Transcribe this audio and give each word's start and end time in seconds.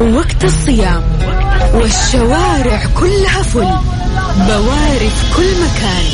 وقت 0.00 0.44
الصيام 0.44 1.02
والشوارع 1.74 2.82
كلها 3.00 3.42
full 3.42 3.68
بواري 4.46 4.90
في 4.90 5.12
كل 5.36 5.50
مكان. 5.60 6.04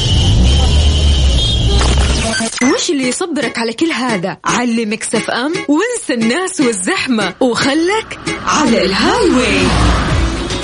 وش 2.75 2.91
اللي 2.91 3.08
يصبرك 3.08 3.58
على 3.58 3.72
كل 3.72 3.91
هذا؟ 3.92 4.36
علي 4.44 4.84
Mix 4.84 5.15
FM 5.15 5.52
وانسى 5.68 6.14
الناس 6.14 6.60
والزحمة 6.60 7.34
وخلك 7.41 8.18
على 8.46 8.84
ال 8.84 9.30
Highway 9.30 9.66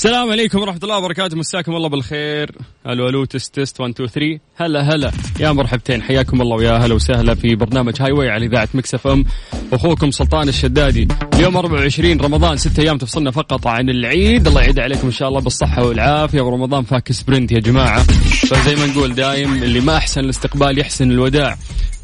السلام 0.00 0.30
عليكم 0.30 0.58
ورحمة 0.58 0.80
الله 0.82 0.98
وبركاته. 0.98 1.36
مساكم 1.36 1.76
الله 1.76 1.88
بالخير. 1.88 2.52
ألو 2.86 3.08
ألو 3.08 3.24
test 3.24 3.60
test 3.60 3.80
1 3.80 3.90
2 3.90 4.08
3 4.08 4.40
هلا 4.56 4.94
هلا. 4.94 5.12
يا 5.40 5.52
مرحبتين. 5.52 6.02
حياكم 6.02 6.42
الله 6.42 6.56
ويا 6.56 6.72
هلا 6.72 6.94
وسهلا 6.94 7.34
في 7.34 7.54
برنامج 7.54 8.02
Highway 8.02 8.30
على 8.30 8.46
إذاعة 8.46 8.68
Mix 8.74 8.94
FM. 8.94 9.24
أخوكم 9.72 10.10
سلطان 10.10 10.48
الشدادي. 10.48 11.08
اليوم 11.34 11.56
24 11.56 12.20
رمضان 12.20 12.56
ست 12.56 12.78
أيام 12.78 12.98
تفصلنا 12.98 13.30
فقط 13.30 13.66
عن 13.66 13.90
العيد. 13.90 14.46
الله 14.46 14.60
يعيد 14.60 14.78
عليكم 14.78 15.06
إن 15.06 15.12
شاء 15.12 15.28
الله 15.28 15.40
بالصحة 15.40 15.84
والعافية. 15.84 16.40
ورمضان 16.40 16.84
في 16.84 17.03
ال 17.03 17.12
sprint 17.12 17.52
يا 17.52 17.60
جماعة. 17.60 18.02
فزي 18.46 18.76
ما 18.76 18.86
نقول 18.86 19.14
دايم 19.14 19.62
اللي 19.62 19.80
ما 19.80 19.96
أحسن 19.96 20.20
الاستقبال 20.20 20.78
يحسن 20.78 21.10
الوداع. 21.10 21.56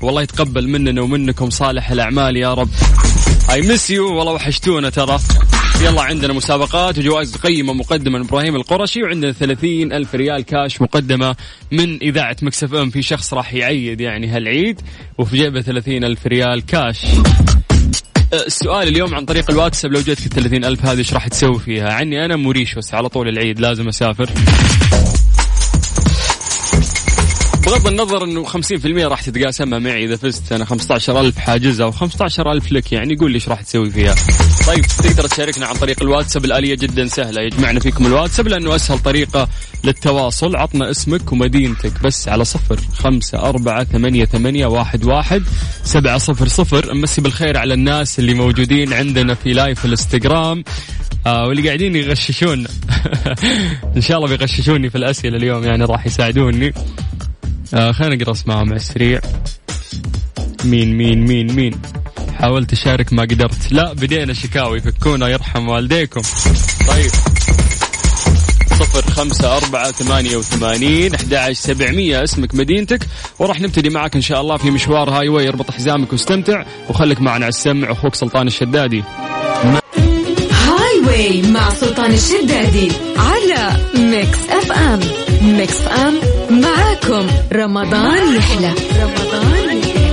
والله 0.02 0.22
يتقبل 0.22 0.69
مننا 0.69 1.02
ومنكم 1.02 1.50
صالح 1.50 1.91
الأعمال 1.91 2.36
يا 2.36 2.55
رب. 2.55 2.69
I 3.50 3.62
miss 3.62 3.91
you 3.91 4.14
والله 4.14 4.33
وحشتونا 4.33 4.91
ترى. 4.91 5.19
يلا 5.80 6.02
عندنا 6.02 6.33
مسابقات 6.33 6.98
وجوائز 6.98 7.36
قيمة 7.36 7.72
مقدمة 7.72 8.19
من 8.19 8.25
إبراهيم 8.25 8.56
القرشي 8.56 9.02
وعندنا 9.02 9.33
ثلاثين 9.33 9.92
ألف 9.92 10.14
ريال 10.14 10.44
كاش 10.44 10.83
مقدمة 10.83 11.36
من 11.72 11.98
إذاعة 12.02 12.36
Mix 12.42 12.75
FM. 12.75 12.91
في 12.91 13.02
شخص 13.02 13.34
راح 13.34 13.55
يعيد 13.55 14.00
يعني 14.00 14.27
هالعيد 14.27 14.80
وفي 15.19 15.36
جيبه 15.36 15.61
ثلاثين 15.61 16.05
ألف 16.05 16.27
ريال 16.27 16.67
كاش. 16.67 17.05
أه، 18.33 18.47
السؤال 18.47 18.89
اليوم 18.89 19.14
عن 19.14 19.24
طريق 19.24 19.50
الواتساب 19.50 19.92
لو 19.92 20.00
جتك 20.00 20.27
الثلاثين 20.27 20.64
ألف 20.64 20.84
هذه 20.84 20.98
إيش 20.98 21.14
راح 21.14 21.28
تسوي 21.28 21.58
فيها؟ 21.58 21.92
عني 21.92 22.24
أنا 22.24 22.36
موريشوس 22.36 22.94
على 22.94 23.08
طول 23.08 23.28
العيد 23.28 23.61
لازم 23.61 23.89
أسافر. 23.89 24.30
بغض 27.77 27.86
النظر 27.86 28.24
إنه 28.24 28.44
50% 28.44 28.58
راح 28.86 29.22
تتقاسمها 29.22 29.78
معي 29.78 30.05
إذا 30.05 30.16
فزت 30.16 30.52
أنا 30.52 30.64
15000 30.64 31.38
حاجزها 31.38 31.91
و15000 31.91 32.72
لك 32.72 32.92
يعني 32.92 33.16
قول 33.16 33.30
لي 33.30 33.34
إيش 33.34 33.48
راح 33.48 33.60
تسوي 33.60 33.91
فيها. 33.91 34.14
طيب 34.66 34.84
تقدر 34.84 35.27
تشاركنا 35.27 35.66
عن 35.66 35.74
طريق 35.74 36.02
الواتساب 36.02 36.44
الآلية 36.44 36.74
جدا 36.74 37.06
سهلة 37.06 37.42
يجمعنا 37.42 37.80
فيكم 37.80 38.06
الواتساب 38.06 38.48
لأنه 38.48 38.77
أسهل 38.77 38.98
طريقة 38.98 39.48
للتواصل. 39.84 40.56
عطنا 40.56 40.91
اسمك 40.91 41.33
ومدينتك 41.33 42.02
بس 42.02 42.28
على 42.28 42.44
صفر 42.44 42.80
خمسة 42.94 43.38
أربعة 43.38 43.84
ثمانية, 43.84 44.24
ثمانية 44.24 44.66
واحد, 44.66 45.05
واحد 45.05 45.42
سبعة 45.84 46.18
صفر 46.18 46.48
صفر. 46.48 46.92
أمسي 46.92 47.20
بالخير 47.20 47.58
على 47.58 47.74
الناس 47.74 48.18
اللي 48.18 48.34
موجودين 48.34 48.92
عندنا 48.92 49.34
في 49.34 49.52
لايف 49.52 49.84
الإنستغرام. 49.84 50.64
آه 51.27 51.46
واللي 51.46 51.66
قاعدين 51.66 51.96
يغششون. 51.96 52.66
إن 53.96 54.00
شاء 54.00 54.16
الله 54.16 54.28
بيغششوني 54.28 54.90
في 54.90 54.98
الأسئلة 54.98 55.36
اليوم 55.36 55.64
يعني 55.64 55.84
راح 55.84 56.06
يساعدوني. 56.06 56.72
آه 57.75 57.92
خلينا 57.92 58.14
نقرأ 58.14 58.33
اسمائهم 58.33 58.69
على 58.69 58.77
السريع 58.77 59.20
مين 60.64 60.97
مين 60.97 61.27
مين 61.27 61.53
مين؟ 61.53 61.81
حاولت 62.39 62.73
أشارك 62.73 63.12
ما 63.12 63.23
قدرت. 63.23 63.73
لا 63.73 63.92
بدينا 63.92 64.33
شكاوي. 64.33 64.81
فكونا 64.81 65.28
يرحم 65.28 65.69
والديكم. 65.69 66.20
طيب. 66.89 67.11
صفر 68.70 69.11
خمسة 69.11 69.57
أربعة 69.57 69.92
ثمانية 69.92 70.36
وثمانين 70.36 71.14
أحد 71.14 71.52
سبعمية. 71.52 72.24
اسمك 72.24 72.55
مدينتك. 72.55 73.07
وراح 73.39 73.61
نبتدي 73.61 73.90
معك 73.90 74.14
إن 74.14 74.20
شاء 74.20 74.40
الله 74.40 74.57
في 74.57 74.70
مشوار 74.70 75.11
هاي 75.11 75.29
واي. 75.29 75.48
اربط 75.48 75.70
حزامك 75.70 76.13
واستمتع. 76.13 76.64
وخليك 76.89 77.20
معنا 77.20 77.45
على 77.45 77.48
السمع. 77.48 77.92
أخوك 77.92 78.14
سلطان 78.14 78.46
الشدادي. 78.46 79.02
Highway 80.51 81.42
سلطان 81.77 82.13
الشدادي 82.13 82.89
على 83.17 83.77
Mix 83.95 84.51
FM. 84.51 85.01
Mix 85.42 85.80
FM 85.80 86.14
معاكم. 86.61 87.27
رمضان 87.53 88.37
يحلى. 88.37 88.75
رمضان 89.03 89.79
يحلى 89.79 90.07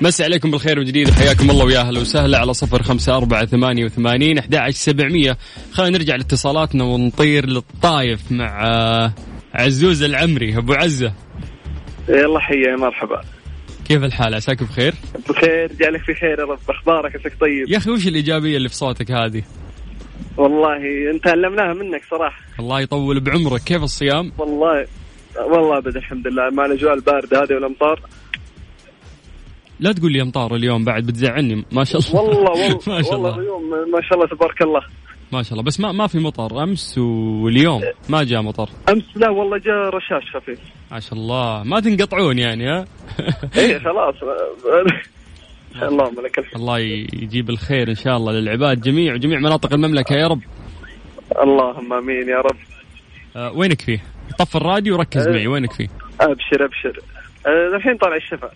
مسي 0.00 0.24
عليكم 0.24 0.50
بالخير 0.50 0.78
وجديد 0.78 1.10
حياكم 1.10 1.50
الله 1.50 1.64
ويا 1.64 1.80
أهلا 1.80 2.00
وسهلا 2.00 2.38
على 2.38 2.54
صفر 2.54 2.82
خمسة 2.82 3.16
أربعة 3.16 3.46
ثمانية 3.46 3.84
وثمانين 3.84 4.38
أحد 4.38 4.54
عشر 4.54 4.76
سبعمية. 4.76 5.38
خلينا 5.72 5.98
نرجع 5.98 6.16
لاتصالاتنا 6.16 6.84
ونطير 6.84 7.46
للطايف 7.46 8.20
مع 8.32 8.66
آه، 8.66 9.12
عزوز 9.54 10.02
العمري. 10.02 10.58
أبو 10.58 10.72
عزة. 10.72 11.12
يلا 12.08 12.40
حيا 12.40 12.76
مرحبا. 12.76 13.20
كيف 13.84 14.04
الحال؟ 14.04 14.34
عساك 14.34 14.62
بخير؟ 14.62 14.94
بخير 15.28 15.72
جعلك 15.72 16.00
في 16.02 16.14
خير 16.14 16.38
يا 16.38 16.44
رب. 16.44 16.58
أخبارك 16.68 17.16
عساك 17.16 17.32
طيب؟ 17.40 17.68
يا 17.68 17.76
أخي 17.76 17.90
وش 17.90 18.08
الإيجابية 18.08 18.56
اللي 18.56 18.68
في 18.68 18.74
صوتك 18.74 19.10
هذه؟ 19.10 19.42
والله 20.36 20.76
أنت 21.14 21.26
علمناها 21.26 21.74
منك 21.74 22.02
صراحة. 22.10 22.40
الله 22.60 22.80
يطول 22.80 23.20
بعمرك. 23.20 23.60
كيف 23.60 23.82
الصيام؟ 23.82 24.32
والله 24.38 24.86
والله 25.50 25.78
أبد 25.78 25.96
الحمد 25.96 26.26
لله. 26.26 26.50
مع 26.50 26.64
الأجواء 26.66 26.94
الباردة 26.94 27.42
هذه 27.42 27.54
والأمطار؟ 27.54 28.00
لا 29.80 29.92
تقول 29.92 30.12
لي 30.12 30.22
أمطار 30.22 30.54
اليوم 30.54 30.84
بعد 30.84 31.06
بتزعلني. 31.06 31.64
ما 31.72 31.84
شاء 31.84 32.00
الله. 32.00 32.20
والله 32.20 32.50
والله 32.50 32.78
ما 32.96 33.02
شاء 33.02 33.12
والله 33.12 33.28
الله. 33.30 33.40
اليوم 33.40 33.70
ما 33.70 34.00
شاء 34.08 34.14
الله 34.18 34.26
تبارك 34.26 34.62
الله. 34.62 34.80
ما 35.32 35.42
شاء 35.42 35.52
الله. 35.52 35.62
بس 35.62 35.80
ما 35.80 35.92
ما 35.92 36.06
في 36.06 36.18
مطر. 36.18 36.62
أمس 36.62 36.98
واليوم 36.98 37.82
ما 38.08 38.24
جاء 38.24 38.42
مطر. 38.42 38.68
أمس 38.88 39.04
لا 39.16 39.28
والله 39.28 39.58
جاء 39.58 39.74
رشاش 39.74 40.36
خفيف. 40.36 40.58
ما 40.92 41.00
شاء 41.00 41.14
الله. 41.14 41.62
ما 41.62 41.80
تنقطعون 41.80 42.38
يعني 42.38 42.68
ها؟ 42.68 42.84
إيه 43.58 43.78
خلاص. 43.78 44.14
اللهم 45.82 46.20
لك 46.20 46.38
الحمد. 46.38 46.54
الله 46.56 46.78
يجيب 46.78 47.50
الخير 47.50 47.88
إن 47.88 47.94
شاء 47.94 48.16
الله 48.16 48.32
للعباد 48.32 48.80
جميع 48.80 49.14
وجميع 49.14 49.38
مناطق 49.38 49.72
المملكة 49.72 50.14
يا 50.14 50.26
رب. 50.26 50.40
اللهم 51.42 51.92
آمين 51.92 52.28
يا 52.28 52.36
رب. 52.40 52.56
أه 53.36 53.52
وينك 53.52 53.80
فيه؟ 53.80 54.02
طف 54.38 54.56
الراديو 54.56 54.94
وركز 54.94 55.28
أه. 55.28 55.32
معي 55.32 55.46
وينك 55.46 55.72
فيه؟ 55.72 55.88
أبشر 56.20 56.64
أبشر. 56.64 56.98
آه، 56.98 57.23
الحين 57.46 57.96
طالع 57.96 58.16
الشفا 58.16 58.50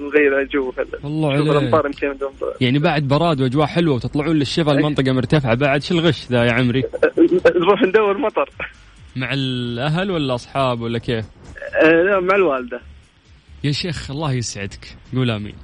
نغير 0.00 0.40
الجو 0.40 0.72
والله. 1.04 1.34
الأمطار 1.34 1.86
يمكن 1.86 2.14
يعني 2.60 2.78
بعد 2.78 3.02
براد 3.02 3.40
وأجواء 3.40 3.66
حلوة 3.66 3.94
وتطلعون 3.94 4.36
للشفا 4.36 4.72
المنطقة 4.72 5.12
مرتفعة 5.12 5.54
بعد 5.54 5.82
شو 5.82 5.94
الغش 5.94 6.26
ذا 6.30 6.44
يا 6.44 6.52
عمري؟ 6.52 6.82
نروح 7.60 7.82
ندور 7.82 8.18
مطر 8.18 8.48
مع 9.16 9.32
الأهل 9.32 10.10
ولا 10.10 10.24
الاصحاب 10.24 10.80
ولا 10.80 10.98
كيف؟ 10.98 11.24
آه، 11.82 12.02
لا، 12.02 12.20
مع 12.20 12.34
الوالدة 12.36 12.80
يا 13.64 13.72
شيخ 13.72 14.10
الله 14.10 14.32
يسعدك 14.32 14.96
قول 15.14 15.30
آمين 15.30 15.54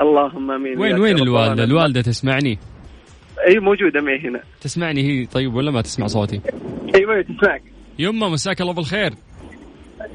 اللهم 0.00 0.50
آمين 0.50 0.78
وين 0.78 0.98
وين. 0.98 1.18
الوالدة؟ 1.18 1.64
الوالدة 1.64 2.02
تسمعني؟ 2.02 2.58
اي 3.48 3.58
موجودة 3.58 4.00
معي 4.00 4.18
هنا 4.28 4.40
تسمعني 4.60 5.02
هي 5.02 5.26
طيب 5.26 5.54
ولا 5.54 5.70
ما 5.70 5.82
تسمع 5.82 6.06
صوتي؟ 6.06 6.40
أيوه 6.94 7.22
تسمعك 7.22 7.62
يمه 7.98 8.28
مساك 8.28 8.60
الله 8.60 8.72
بالخير 8.72 9.12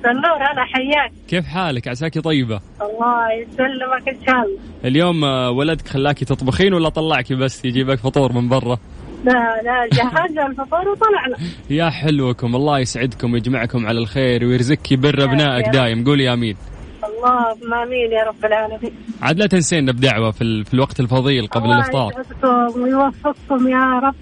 النور 0.05 0.37
هلا 0.37 0.63
حياك. 0.73 1.11
كيف 1.27 1.45
حالك؟ 1.45 1.87
عساكي 1.87 2.21
طيبة؟ 2.21 2.59
الله 2.81 3.31
يسلمك 3.33 4.09
إن 4.09 4.25
شاء 4.25 4.35
الله. 4.35 4.59
اليوم 4.85 5.23
آه، 5.23 5.51
ولدك 5.51 5.87
خلاكي 5.87 6.25
تطبخين 6.25 6.73
ولا 6.73 6.89
طلعكي 6.89 7.35
بس 7.35 7.65
يجيبك 7.65 7.97
فطور 7.99 8.33
من 8.33 8.49
برا؟ 8.49 8.77
لا 9.25 9.61
لا 9.63 9.87
جهزنا 9.93 10.45
الفطور 10.45 10.89
وطلعنا. 10.89 11.37
يا 11.69 11.89
حلوكم 11.89 12.55
الله 12.55 12.79
يسعدكم 12.79 13.33
ويجمعكم 13.33 13.85
على 13.85 13.97
الخير 13.97 14.45
ويرزقك 14.45 14.93
بر 14.93 15.23
أبنائك 15.23 15.69
دايم. 15.69 16.03
قولي 16.03 16.33
آمين. 16.33 16.55
اللهم 17.03 17.73
آمين 17.73 18.11
يا 18.11 18.23
رب 18.27 18.45
العالمين. 18.45 18.91
عاد 19.21 19.39
لا 19.39 19.47
تنسينا 19.47 19.91
بدعوه 19.91 20.31
في, 20.31 20.41
ال... 20.41 20.65
في 20.65 20.73
الوقت 20.73 20.99
الفضيل 20.99 21.47
قبل 21.47 21.65
الله 21.65 21.75
الإفطار. 21.77 22.11
يسعدكم 22.11 22.81
ويوفقكم 22.81 23.67
يا 23.67 23.99
رب. 23.99 24.15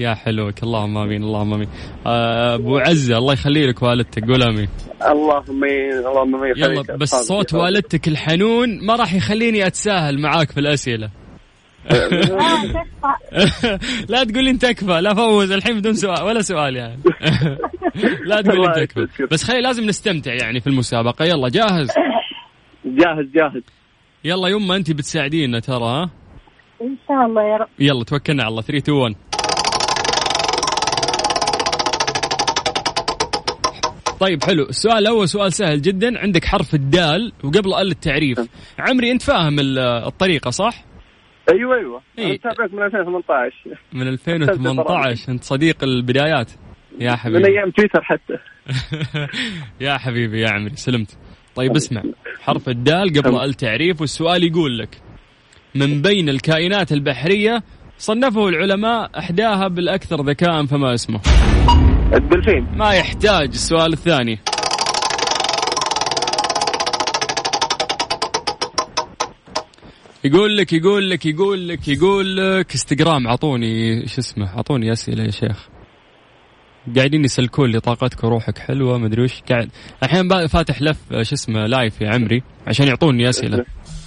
يا 0.00 0.14
حلوك 0.14 0.62
اللهم 0.62 0.98
آمين 0.98 1.22
اللهم 1.22 1.54
آمين. 1.54 1.68
آه، 2.06 2.54
أبو 2.54 2.78
عزة 2.78 3.18
الله 3.18 3.32
يخلي 3.32 3.66
لك 3.66 3.82
والدتك 3.82 4.24
قول 4.24 4.42
آمين. 4.42 4.68
اللهم 5.02 5.64
آمين 5.64 5.92
اللهم 5.92 6.34
آمين 6.34 6.52
يلا 6.56 6.96
بس 6.96 7.10
صوت. 7.10 7.54
والدتك 7.54 8.08
الحنون 8.08 8.86
ما 8.86 8.96
راح 8.96 9.14
يخليني 9.14 9.66
أتساهل 9.66 10.20
معاك 10.20 10.50
في 10.50 10.60
الأسئلة. 10.60 11.10
تكفى. 11.88 13.78
لا 14.12 14.24
تقول 14.24 14.44
لي 14.44 14.50
انت 14.50 14.62
تكفى 14.66 15.00
لا 15.00 15.14
فوز 15.14 15.52
الحين 15.52 15.78
بدون 15.80 15.94
سؤال 15.94 16.22
ولا 16.22 16.42
سؤال 16.42 16.76
يعني. 16.76 16.98
لا 18.28 18.40
تقول 18.40 18.60
لي 18.60 18.66
انت 18.66 18.78
تكفى. 18.78 19.26
بس 19.30 19.44
خلي 19.44 19.60
لازم 19.60 19.84
نستمتع 19.84 20.32
يعني 20.34 20.60
في 20.60 20.66
المسابقة. 20.66 21.24
يلا 21.24 21.48
جاهز؟ 21.48 21.88
جاهز 22.84 23.26
جاهز. 23.34 23.62
يلا 24.24 24.48
يما 24.48 24.76
انت 24.76 24.90
بتساعدينا 24.90 25.60
ترى 25.60 25.84
ها؟ 25.84 26.10
إن 26.82 26.96
شاء 27.08 27.26
الله 27.26 27.42
يا 27.42 27.56
رب. 27.56 27.68
يلا 27.78 28.04
توكلنا 28.04 28.42
على 28.42 28.50
الله. 28.50 28.62
3 28.62 28.78
2 28.78 28.98
1 28.98 29.14
طيب 34.20 34.44
حلو. 34.44 34.62
السؤال 34.68 34.98
الأول 34.98 35.28
سؤال 35.28 35.52
سهل 35.52 35.82
جدا. 35.82 36.18
عندك 36.18 36.44
حرف 36.44 36.74
الدال 36.74 37.32
وقبل 37.44 37.74
ال 37.74 37.90
التعريف. 37.90 38.38
عمري 38.78 39.10
أنت 39.12 39.22
فاهم 39.22 39.58
ال- 39.60 39.78
الطريقة 39.78 40.50
صح؟ 40.50 40.84
أيوه 41.52 41.76
أيوه. 41.76 42.00
إيه. 42.18 42.24
أنا 42.26 42.32
متابعك 42.34 42.74
من 42.74 42.82
2018 42.82 43.54
من 43.92 44.08
2018 44.08 45.32
أنت 45.32 45.44
صديق 45.44 45.84
البدايات. 45.84 46.50
يا 47.00 47.10
من 47.10 47.16
حبيبي 47.16 47.48
أيام 47.48 47.70
تويتر 47.70 48.02
حتى. 48.02 48.36
يا 49.86 49.98
حبيبي 49.98 50.40
يا 50.40 50.50
عمري. 50.50 50.76
سلمت. 50.76 51.18
طيب 51.54 51.76
اسمع. 51.76 52.02
حرف 52.40 52.68
الدال 52.68 53.08
قبل 53.08 53.22
تمام. 53.22 53.40
التعريف 53.44 54.00
والسؤال 54.00 54.44
يقول 54.44 54.78
لك 54.78 54.88
من 55.74 56.02
بين 56.02 56.28
الكائنات 56.28 56.92
البحرية 56.92 57.62
صنفه 57.98 58.48
العلماء 58.48 59.18
أحداها 59.18 59.68
بالأكثر 59.68 60.16
ذكاء 60.22 60.66
فما 60.66 60.94
اسمه؟ 60.94 61.20
الدلفين 62.14 62.66
ما 62.76 62.92
يحتاج 62.92 63.48
السؤال 63.48 63.92
الثاني. 63.92 64.38
يقول 70.24 70.56
لك 70.56 70.72
يقول 70.72 71.10
لك 71.10 71.26
يقول 71.26 71.68
لك 71.68 71.88
يقول 71.88 72.36
لك 72.36 72.72
إنستغرام 72.72 73.26
أعطوني 73.26 74.06
شو 74.06 74.20
اسمه 74.20 74.56
أعطوني 74.56 74.92
أسئلة 74.92 75.24
يا 75.24 75.30
شيخ. 75.30 75.68
قاعدين 76.96 77.24
يسلكون 77.24 77.70
لي 77.70 77.80
طاقتك 77.80 78.24
وروحك 78.24 78.58
حلوة 78.58 78.98
مدري 78.98 79.22
وش. 79.22 79.42
قاعد 79.50 79.70
الحين 80.02 80.46
فاتح 80.46 80.82
لف 80.82 81.12
شو 81.12 81.34
اسمه 81.34 81.66
لايف 81.66 82.00
يا 82.00 82.10
عمري 82.10 82.42
عشان 82.66 82.86
يعطوني 82.86 83.28
أسئلة 83.28 83.64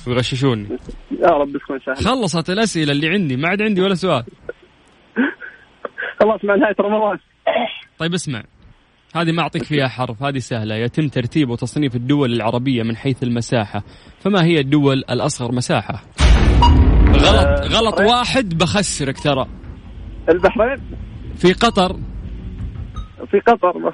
ويغششوني. 0.07 0.77
يا 1.11 1.27
رب 1.27 1.57
تكون 1.57 1.79
سهلة. 1.85 1.95
خلصت 1.95 2.49
الأسئلة 2.49 2.91
اللي 2.91 3.09
عندي 3.09 3.38
ما 3.38 3.49
عاد 3.49 3.61
عندي 3.61 3.81
ولا 3.81 3.95
سؤال. 3.95 4.23
خلاص 6.19 6.45
مع 6.45 6.56
نهاية 6.56 6.75
رمضان. 6.79 7.17
طيب 8.03 8.13
اسمع 8.13 8.44
هذه 9.15 9.31
ما 9.31 9.41
أعطيك 9.41 9.63
فيها 9.63 9.88
حرف 9.88 10.23
هذه 10.23 10.38
سهلة. 10.38 10.75
يتم 10.75 11.07
ترتيب 11.07 11.50
وتصنيف 11.50 11.95
الدول 11.95 12.33
العربية 12.33 12.83
من 12.83 12.97
حيث 12.97 13.23
المساحة. 13.23 13.83
فما 14.19 14.44
هي 14.44 14.59
الدول 14.59 14.97
الأصغر 14.97 15.51
مساحة؟ 15.51 16.03
غلط 17.13 17.45
آه، 17.45 17.67
غلط. 17.67 18.00
واحد 18.00 18.57
بخسرك 18.57 19.19
ترى. 19.19 19.47
البحرين؟ 20.29 20.81
في 21.38 21.53
قطر؟ 21.53 22.00
في 23.31 23.39
قطر 23.39 23.77
بس. 23.77 23.94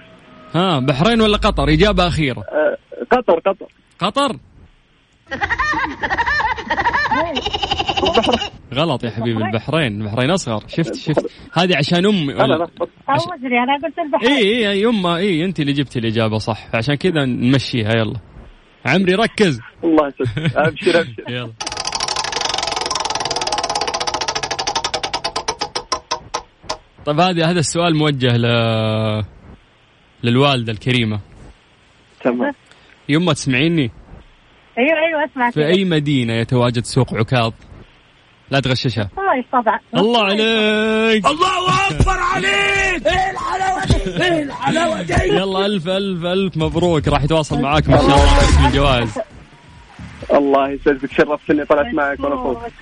ها 0.56 0.80
بحرين 0.80 1.22
ولا 1.22 1.38
قطر؟ 1.38 1.70
إجابة 1.70 2.08
أخيرة. 2.08 2.40
آه، 2.40 2.78
قطر 3.12 3.40
قطر. 3.40 3.68
قطر؟ 4.00 4.36
غلط 8.74 9.04
يا 9.04 9.10
حبيبي 9.10 9.44
البحرين 9.44 10.02
البحرين 10.02 10.32
أصغر. 10.32 10.64
شفت 10.68 10.96
شفت. 10.96 11.32
هذه 11.54 11.78
عشان 11.78 12.06
أنا 12.06 12.44
ولا؟ 12.44 12.64
أدري 13.10 13.60
أنا 13.64 13.78
قلت 13.84 14.00
البحرين. 14.00 14.32
إي 14.32 14.70
إي 14.70 14.82
يما 14.82 15.16
إي 15.18 15.46
أنت 15.46 15.60
اللي 15.60 15.74
جبتي 15.74 16.00
الإجابة 16.00 16.38
صح. 16.38 16.68
عشان 16.74 16.96
كذا 16.96 17.26
نمشيها 17.26 17.92
يلا. 17.92 18.20
عمري 18.86 19.14
ركز. 19.16 19.60
الله 19.84 20.08
يسلمك. 20.08 20.56
ابشر 20.58 21.00
ابشر 21.00 21.24
يلا. 21.34 21.52
طيب 27.06 27.20
هذا 27.20 27.46
هذا 27.46 27.60
السؤال 27.60 27.96
موجه 27.96 28.38
ل 28.38 28.46
للوالدة 30.24 30.72
الكريمة. 30.74 31.20
تمام. 32.24 32.54
يما 33.10 33.34
تسمعيني؟ 33.34 33.92
أيوه 35.20 35.32
أسمع 35.32 35.52
في 35.52 35.66
أي 35.66 35.86
مدينة 35.86 36.34
يتواجد 36.34 36.84
سوق 36.84 37.14
عكاظ؟ 37.14 37.54
لا 38.52 38.60
تغششها 38.60 39.10
طيب 39.18 39.46
طبعا 39.52 39.80
الله 39.96 40.24
عليك. 40.24 41.26
الله 41.26 41.90
أكبر 41.92 42.20
عليك. 42.34 43.08
إيه 43.08 43.32
الحلاوة 43.32 43.86
دي؟ 43.86 44.24
إيه 44.24 44.44
الحلاوة 44.44 45.02
دي؟ 45.02 45.14
يلا 45.14 45.66
ألف 45.66 45.88
ألف 45.88 46.26
ألف 46.26 46.58
مبروك. 46.58 47.08
راح 47.08 47.24
يتواصل 47.24 47.62
معاك 47.62 47.90
إن 47.90 47.92
شاء 47.92 48.02
الله 48.02 48.38
قسم 48.38 48.66
الجوائز. 48.66 49.20
الله 50.34 50.70
يسعدك 50.70 51.12
شرفت 51.12 51.50
إني 51.50 51.66
طلعت 51.66 51.94
معك 51.94 52.20
وأنا 52.20 52.36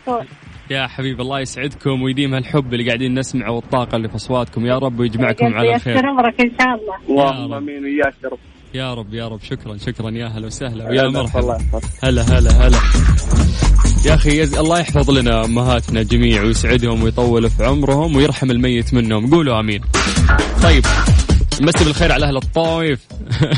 فوق. 0.06 0.24
يا 0.70 0.88
حبيبي 0.88 1.22
الله 1.22 1.40
يسعدكم 1.40 2.02
ويديم 2.02 2.34
هالحب 2.34 2.74
اللي 2.74 2.88
قاعدين 2.88 3.20
نسمعه 3.20 3.52
والطاقة 3.52 3.96
اللي 3.96 4.10
في 4.10 4.16
أصواتكم. 4.16 4.66
يا 4.66 4.78
رب 4.78 5.00
ويجمعكم 5.00 5.54
على 5.54 5.76
الخير 5.76 5.96
يسر 5.96 6.06
عمرك 6.06 6.42
إن 6.42 6.52
شاء 6.60 6.68
الله. 6.68 6.96
اللهم 7.10 7.54
رب. 7.54 7.58
آمين. 7.58 7.84
وياك 7.84 8.14
يا 8.24 8.30
رب. 8.30 8.40
يا 8.74 8.94
رب 8.94 9.14
يا 9.14 9.28
رب. 9.28 9.40
شكرا 9.44 9.78
شكرا. 9.78 10.10
يا 10.10 10.28
هلا 10.28 10.48
وسهلا 10.48 10.90
ويا 10.90 11.08
مرحبا. 11.10 11.58
هلا 12.04 12.22
هلا 12.22 12.68
هلا. 12.68 12.78
يا 14.06 14.16
أخي 14.16 14.42
يز... 14.42 14.54
الله 14.56 14.80
يحفظ 14.80 15.12
لنا 15.12 15.46
أمهاتنا 15.46 16.04
جميع 16.04 16.44
ويسعدهم 16.44 17.04
ويطول 17.04 17.50
في 17.50 17.66
عمرهم 17.66 18.16
ويرحم 18.16 18.52
الميت 18.52 18.94
منهم. 18.94 19.34
قولوا 19.34 19.60
آمين. 19.60 19.82
طيب. 20.64 20.86
مسي 21.62 21.86
بالخير 21.86 22.12
على 22.12 22.26
أهل 22.26 22.38
الطايف. 22.38 23.00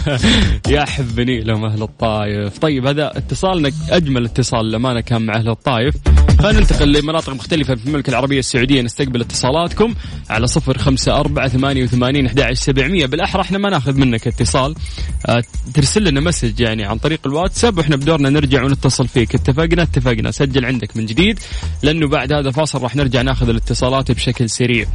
يا 0.75 0.85
حبني 0.85 1.41
لهم 1.41 1.65
أهل 1.65 1.83
الطايف. 1.83 2.57
طيب 2.57 2.87
هذا 2.87 3.17
اتصالنا 3.17 3.71
أجمل 3.89 4.25
اتصال 4.25 4.65
للامانه 4.65 5.01
كان 5.01 5.25
مع 5.25 5.35
أهل 5.35 5.49
الطايف. 5.49 5.95
خلينا 6.39 6.59
ننتقل 6.59 6.91
لمناطق 6.91 7.33
مختلفة 7.33 7.75
في 7.75 7.85
المملكة 7.85 8.09
العربية 8.09 8.39
السعودية. 8.39 8.81
نستقبل 8.81 9.21
اتصالاتكم 9.21 9.95
على 10.29 10.47
صفر 10.47 10.77
خمسة 10.77 11.19
أربعة 11.19 11.47
ثمانية 11.47 11.83
وثمانين 11.83 12.25
أحد 12.25 12.53
سبعمية. 12.53 13.05
بالأحرى 13.05 13.41
إحنا 13.41 13.57
ما 13.57 13.69
ناخذ 13.69 13.97
منك 13.97 14.27
اتصال. 14.27 14.75
آه، 15.25 15.43
ترسل 15.73 16.03
لنا 16.03 16.19
مسج 16.19 16.59
يعني 16.59 16.85
عن 16.85 16.97
طريق 16.97 17.19
الواتساب 17.25 17.77
وإحنا 17.77 17.95
بدورنا 17.95 18.29
نرجع 18.29 18.63
ونتصل 18.63 19.07
فيك. 19.07 19.35
اتفقنا؟ 19.35 19.83
اتفقنا. 19.83 20.31
سجل 20.31 20.65
عندك 20.65 20.97
من 20.97 21.05
جديد. 21.05 21.39
لأنه 21.83 22.07
بعد 22.07 22.33
هذا 22.33 22.47
الفاصل 22.47 22.81
راح 22.81 22.95
نرجع 22.95 23.21
ناخذ 23.21 23.49
الاتصالات 23.49 24.11
بشكل 24.11 24.49
سريع. 24.49 24.85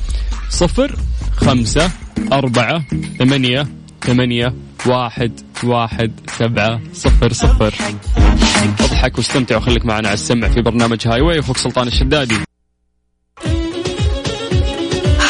صفر 0.50 0.96
خمسة 1.36 1.90
أربعة 2.32 2.84
ثمانية 3.18 3.66
ثمانية 4.02 4.54
واحد 4.86 5.40
واحد 5.64 6.12
سبعة 6.38 6.80
صفر 6.92 7.32
صفر. 7.32 7.74
أضحك 8.80 9.18
واستمتع 9.18 9.56
وخليك 9.56 9.86
معنا 9.86 10.08
على 10.08 10.14
السمع 10.14 10.48
في 10.48 10.62
برنامج 10.62 11.08
Highway. 11.08 11.38
أخوك 11.38 11.56
سلطان 11.56 11.86
الشدادي. 11.86 12.36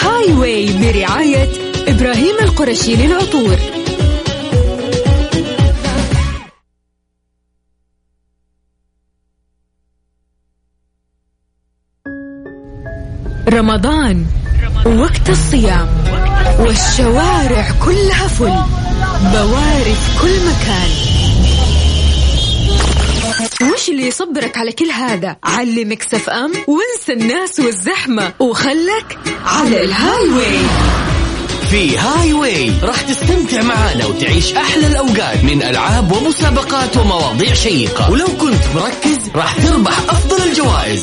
Highway 0.03 0.67
برعاية 0.79 1.49
إبراهيم 1.89 2.35
القرشي 2.43 2.97
للعطور. 2.97 3.57
رمضان 13.49 14.27
وقت 14.87 15.31
الصيام. 15.31 15.89
والشوارع 16.59 17.69
كلها 17.85 18.29
full. 18.29 18.53
بواري 19.33 19.95
في 19.95 20.21
كل 20.23 20.41
مكان. 20.47 20.91
وش 23.73 23.89
اللي 23.89 24.07
يصبرك 24.07 24.59
على 24.59 24.73
كل 24.73 24.91
هذا. 24.91 25.37
علي 25.45 25.85
Mix 25.85 26.15
FM. 26.15 26.53
وانسى 26.67 27.13
الناس 27.13 27.61
والزحمة. 27.61 28.33
وخلك 28.41 29.19
على 29.47 29.85
ال 29.85 30.29
Highway 30.29 30.59
في 31.71 31.99
Highway 31.99 32.73
راح 32.83 33.01
تستمتع 33.01 33.63
معانا 33.63 34.07
وتعيش 34.07 34.53
أحلى 34.53 34.87
الأوقات 34.87 35.45
من 35.45 35.63
ألعاب 35.63 36.13
ومسابقات 36.13 36.97
ومواضيع 36.97 37.55
شيقة. 37.55 38.11
ولو 38.11 38.27
كنت 38.27 38.63
مركز 38.75 39.19
راح 39.35 39.57
تربح 39.57 39.99
أفضل 40.09 40.43
الجوائز. 40.49 41.03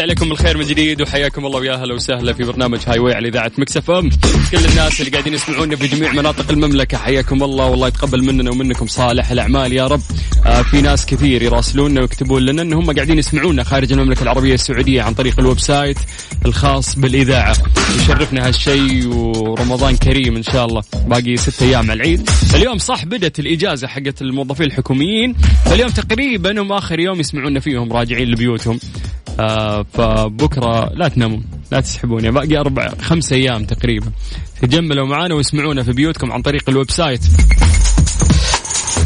مسي 0.00 0.06
عليكم 0.06 0.28
بالخير 0.28 0.58
من 0.58 0.66
جديد 0.66 1.02
وحياكم 1.02 1.46
الله 1.46 1.58
ويا 1.58 1.74
أهلا 1.74 1.94
وسهلا 1.94 2.32
في 2.32 2.44
برنامج 2.44 2.78
هاي 2.86 2.98
واي 2.98 3.14
على 3.14 3.28
إذاعة 3.28 3.52
مكس 3.58 3.76
إف 3.76 3.90
إم. 3.90 4.10
كل 4.50 4.64
الناس 4.64 5.00
اللي 5.00 5.10
قاعدين 5.10 5.34
يسمعونا 5.34 5.76
في 5.76 5.86
جميع 5.86 6.12
مناطق 6.12 6.50
المملكة 6.50 6.98
حياكم 6.98 7.42
الله. 7.42 7.64
والله 7.64 7.88
يتقبل 7.88 8.24
مننا 8.24 8.50
ومنكم 8.50 8.86
صالح 8.86 9.30
الأعمال 9.30 9.72
يا 9.72 9.86
رب. 9.86 10.00
آه 10.46 10.62
في 10.62 10.80
ناس 10.80 11.06
كثير 11.06 11.42
يراسلوننا 11.42 12.00
ويكتبون 12.00 12.42
لنا 12.42 12.62
إن 12.62 12.72
هم 12.72 12.92
قاعدين 12.92 13.18
يسمعونا. 13.18 13.62
خارج 13.62 13.92
المملكة 13.92 14.22
العربية 14.22 14.54
السعودية 14.54 15.02
عن 15.02 15.14
طريق 15.14 15.40
ال 15.40 15.58
website 15.58 15.98
الخاص 16.46 16.98
بالإذاعة. 16.98 17.56
يشرفنا 17.96 18.48
هالشيء 18.48 19.06
ورمضان 19.06 19.96
كريم 19.96 20.36
إن 20.36 20.42
شاء 20.42 20.66
الله. 20.66 20.82
باقي 21.06 21.36
ستة 21.36 21.66
أيام 21.66 21.90
على 21.90 22.02
العيد. 22.02 22.30
اليوم 22.54 22.78
صح 22.78 23.04
بدت 23.04 23.38
الإجازة 23.38 23.86
حقت 23.86 24.22
الموظفين 24.22 24.66
الحكوميين. 24.66 25.34
فاليوم 25.64 25.90
تقريبا 25.90 26.62
هم 26.62 26.72
آخر 26.72 27.00
يوم 27.00 27.20
يسمعونا 27.20 27.60
فيهم 27.60 27.92
راجعين 27.92 28.28
لبيوتهم. 28.28 28.80
فبكرة 29.92 30.90
لا 30.94 31.08
تنامون 31.08 31.44
لا 31.72 31.80
تسحبون. 31.80 32.24
يعني 32.24 32.34
باقي 32.34 32.56
أربع 32.56 32.88
خمس 33.00 33.32
أيام 33.32 33.64
تقريبا. 33.64 34.12
تجملوا 34.62 35.06
معانا 35.06 35.34
واسمعونا 35.34 35.82
في 35.82 35.92
بيوتكم 35.92 36.32
عن 36.32 36.42
طريق 36.42 36.68
ال 36.68 36.90
website 36.90 37.20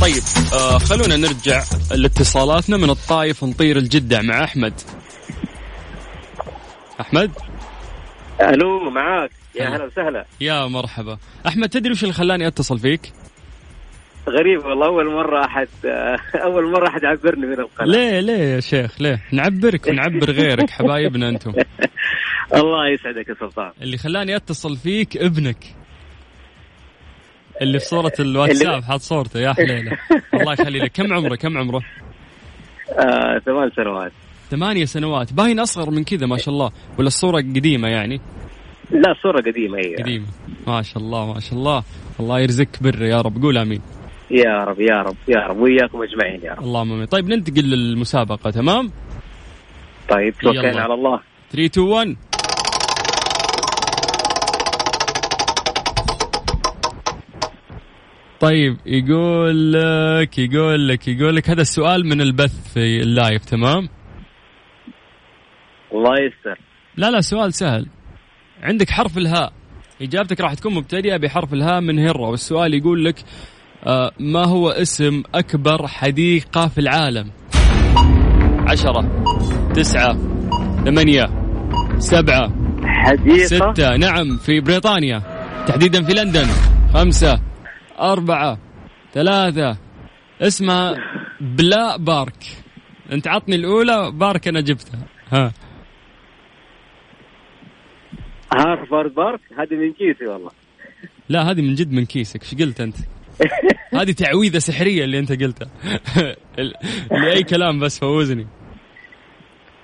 طيب 0.00 0.22
آه 0.52 0.78
خلونا 0.78 1.16
نرجع 1.16 1.64
لاتصالاتنا 1.90 2.76
من 2.76 2.90
الطايف 2.90 3.44
نطير 3.44 3.76
الجدة 3.76 4.22
مع 4.22 4.44
أحمد. 4.44 4.72
أحمد؟ 7.00 7.30
ألو 8.40 8.90
معاك. 8.90 9.30
يا 9.54 9.68
هلا. 9.68 9.76
هلا 9.76 9.84
وسهلا. 9.84 10.26
يا 10.40 10.66
مرحبا. 10.66 11.18
أحمد 11.46 11.68
تدري 11.68 11.92
وش 11.92 12.02
اللي 12.02 12.14
خلاني 12.14 12.46
أتصل 12.46 12.78
فيك؟ 12.78 13.12
غريب 14.28 14.64
والله 14.64 14.87
أول 14.87 15.14
مرة 15.14 15.45
أحد 15.45 15.69
أول 16.47 16.71
مرة 16.73 16.88
أحد 16.88 17.02
يعبرني 17.02 17.47
من 17.47 17.61
القناة. 17.61 17.87
ليه 17.88 18.21
ليه 18.21 18.54
يا 18.54 18.61
شيخ؟ 18.61 19.00
ليه؟ 19.00 19.21
نعبرك 19.33 19.87
ونعبر 19.87 20.31
غيرك 20.31 20.71
حبايبنا 20.71 21.28
أنتم. 21.28 21.52
الله 22.54 22.88
يسعدك 22.88 23.28
يا 23.28 23.35
سلطان. 23.40 23.73
اللي 23.83 23.97
خلاني 23.97 24.37
أتصل 24.37 24.76
فيك 24.76 25.16
ابنك. 25.16 25.64
اللي 27.62 27.78
في 27.78 27.85
صورة 27.85 28.12
الواتساب 28.21 28.83
حاط 28.83 29.00
صورته. 29.00 29.40
يا 29.40 29.52
حليلة 29.52 29.99
الله 30.35 30.52
يخلي 30.52 30.78
لك. 30.78 30.93
كم 30.93 31.12
عمره؟ 31.12 31.37
كم 31.37 31.59
عمره؟ 31.59 31.83
آه، 32.99 33.38
ثمان 33.38 33.71
سنوات. 33.76 34.12
ثمانية 34.50 34.85
سنوات. 34.85 35.33
باين 35.33 35.61
أصغر 35.61 35.90
من 35.90 36.04
كذا 36.04 36.26
ما 36.26 36.37
شاء 36.37 36.54
الله. 36.54 36.71
ولا 36.99 37.07
الصورة 37.07 37.37
قديمة 37.37 37.88
يعني؟ 37.88 38.21
لا 38.90 39.14
صوره 39.23 39.40
قديمة 39.40 39.78
هي 39.78 39.95
قديمة. 39.97 40.26
ما 40.66 40.83
شاء 40.83 41.02
الله 41.02 41.33
ما 41.35 41.40
شاء 41.40 41.59
الله. 41.59 41.83
الله 42.21 42.40
يرزقك 42.40 42.83
بر 42.83 43.02
يا 43.02 43.21
رب. 43.21 43.43
قول 43.43 43.59
آمين. 43.59 43.81
يا 44.31 44.64
رب 44.64 44.81
يا 44.81 45.02
رب 45.02 45.16
يا 45.28 45.38
رب. 45.38 45.57
وياكم 45.61 46.02
أجمعين 46.02 46.40
يا 46.43 46.52
رب. 46.52 46.62
اللهم 46.64 46.93
آمين. 46.93 47.07
طيب 47.07 47.28
ننتقل 47.28 47.64
للمسابقة 47.64 48.50
تمام؟ 48.50 48.90
طيب. 50.09 50.35
توكلنا 50.43 50.81
على 50.81 50.95
الله. 50.95 51.21
3 51.50 51.66
2 51.66 51.87
1 51.88 52.16
طيب 58.40 58.76
يقول 58.87 59.73
لك 59.73 60.38
يقول 60.38 60.88
لك 60.88 61.09
يقول 61.09 61.37
لك 61.37 61.50
هذا 61.50 61.62
السؤال 61.62 62.07
من 62.07 62.21
البث 62.21 62.73
في 62.75 63.00
اللايف 63.00 63.45
تمام؟ 63.45 63.88
الله 65.95 66.12
يستر 66.21 66.59
لا 66.97 67.11
لا 67.11 67.21
سؤال 67.21 67.54
سهل. 67.54 67.87
عندك 68.62 68.90
حرف 68.90 69.19
الهاء. 69.19 69.52
إجابتك 70.02 70.40
راح 70.40 70.54
تكون 70.54 70.75
مبتدئة 70.75 71.16
بحرف 71.16 71.52
الهاء 71.54 71.81
من 71.81 71.99
هرة 71.99 72.28
والسؤال 72.28 72.75
يقول 72.75 73.04
لك 73.04 73.14
ما 74.20 74.44
هو 74.46 74.68
اسم 74.68 75.22
أكبر 75.34 75.86
حديقة 75.86 76.68
في 76.68 76.78
العالم؟ 76.78 77.30
عشرة 78.68 79.24
تسعة 79.74 80.16
ثمانية 80.84 81.24
سبعة 81.98 82.52
حديقة؟ 82.84 83.46
ستة. 83.46 83.96
نعم 83.96 84.36
في 84.36 84.60
بريطانيا. 84.60 85.22
تحديدا 85.68 86.02
في 86.02 86.12
لندن. 86.12 86.46
خمسة 86.94 87.40
أربعة 88.00 88.58
ثلاثة. 89.12 89.78
اسمها 90.40 90.94
بلا 91.40 91.96
بارك. 91.96 92.44
أنت 93.12 93.28
عطني 93.28 93.54
الأولى 93.54 94.10
بارك 94.10 94.48
أنا 94.48 94.60
جبتها. 94.60 95.06
ها. 95.32 95.52
هارفارد 98.56 99.14
بارك؟ 99.14 99.40
هذه 99.58 99.74
من 99.74 99.92
كيسي 99.92 100.26
والله. 100.26 100.50
لا 101.28 101.50
هذه 101.50 101.62
من 101.62 101.74
جد 101.74 101.92
من 101.92 102.04
كيسك. 102.06 102.42
إيش 102.42 102.54
قلت 102.54 102.80
أنت؟ 102.80 102.96
هذه 104.00 104.12
تعويذة 104.12 104.58
سحرية 104.58 105.04
اللي 105.04 105.18
أنت 105.18 105.32
قلتها. 105.42 105.68
لأي 107.24 107.42
كلام 107.42 107.80
بس 107.80 107.98
فوزني. 107.98 108.46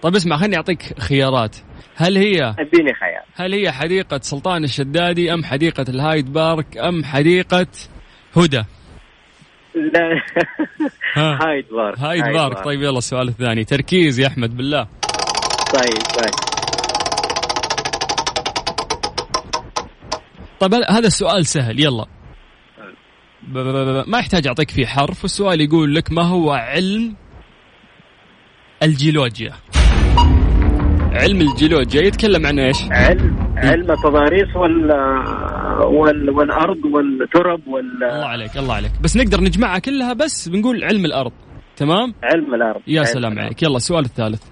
طيب 0.02 0.14
اسمع 0.16 0.36
خليني 0.36 0.56
أعطيك 0.56 1.00
خيارات. 1.00 1.56
هل 1.96 2.16
هي 2.16 2.54
اديني 2.58 2.94
خيار 2.94 3.22
هل 3.34 3.54
هي 3.54 3.72
حديقة 3.72 4.20
سلطان 4.22 4.64
الشدادي 4.64 5.34
أم 5.34 5.44
حديقة 5.44 5.84
الهايد 5.88 6.32
بارك 6.32 6.78
أم 6.78 7.04
حديقة 7.04 7.66
هدى؟ 8.36 8.62
لا. 9.74 10.22
ها. 11.14 11.38
هايد 11.46 11.64
بارك. 11.72 11.98
هايد 11.98 12.24
بارك. 12.24 12.64
طيب 12.64 12.82
يلا 12.82 12.98
السؤال 12.98 13.28
الثاني. 13.28 13.64
تركيز 13.64 14.20
يا 14.20 14.26
أحمد 14.26 14.56
بالله. 14.56 14.86
طيب 15.72 16.02
طيب. 16.18 16.34
طيب 20.60 20.74
هذا- 20.74 21.06
السؤال 21.06 21.46
سهل. 21.46 21.80
يلا. 21.80 22.06
ما 24.06 24.18
يحتاج 24.18 24.46
أعطيك 24.46 24.70
فيه 24.70 24.86
حرف 24.86 25.22
والسؤال 25.22 25.60
يقول 25.60 25.94
لك 25.94 26.12
ما 26.12 26.22
هو 26.22 26.50
علم 26.50 27.14
الجيولوجيا 28.82 29.52
علم 31.12 31.40
الجيولوجيا 31.40 32.02
يتكلم 32.02 32.46
عن 32.46 32.58
إيش؟ 32.58 32.76
علم 32.90 33.36
علم 33.56 33.90
التضاريس 33.90 34.56
وال 34.56 34.92
وال 35.84 36.30
والأرض 36.30 36.84
والترب 36.84 37.66
وال 37.68 38.04
الله 38.04 38.26
عليك 38.26 38.56
الله 38.56 38.74
عليك 38.74 38.92
بس 39.00 39.16
نقدر 39.16 39.40
نجمعها 39.40 39.78
كلها 39.78 40.12
بس 40.12 40.48
بنقول 40.48 40.84
علم 40.84 41.04
الأرض 41.04 41.32
تمام؟ 41.76 42.14
علم 42.22 42.54
الأرض 42.54 42.80
يا 42.86 43.04
سلام. 43.04 43.38
عليك 43.38 43.62
يلا 43.62 43.76
السؤال 43.76 44.04
الثالث 44.04 44.42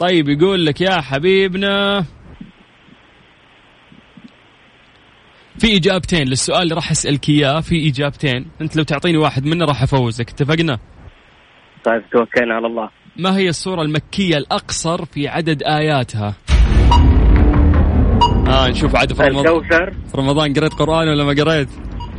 طيب 0.00 0.28
يقول 0.28 0.66
لك 0.66 0.80
يا 0.80 1.00
حبيبنا 1.00 2.04
في 5.58 5.76
إجابتين 5.76 6.28
للسؤال 6.28 6.62
اللي 6.62 6.74
راح 6.74 6.90
أسألك 6.90 7.28
إياه 7.28 7.60
في 7.60 7.88
إجابتين. 7.88 8.46
أنت 8.60 8.76
لو 8.76 8.82
تعطيني 8.82 9.18
واحد 9.18 9.44
منه 9.44 9.64
راح 9.64 9.82
أفوزك 9.82 10.30
اتفقنا؟ 10.30 10.78
طيب 11.84 12.02
توكلنا 12.12 12.54
على 12.54 12.66
الله. 12.66 12.90
ما 13.16 13.36
هي 13.36 13.48
السوره 13.48 13.82
المكية 13.82 14.36
الأقصر 14.36 15.04
في 15.04 15.28
عدد 15.28 15.62
آياتها؟ 15.62 16.34
آه 18.48 18.68
نشوف 18.68 18.96
عاد 18.96 19.12
في 19.12 19.22
رمضان. 19.22 19.46
الكوثر. 19.46 19.90
في 19.90 20.16
رمضان 20.18 20.52
قريت 20.54 20.72
قرآن 20.74 21.08
ولا 21.08 21.24
ما 21.24 21.42
قريت؟ 21.44 21.68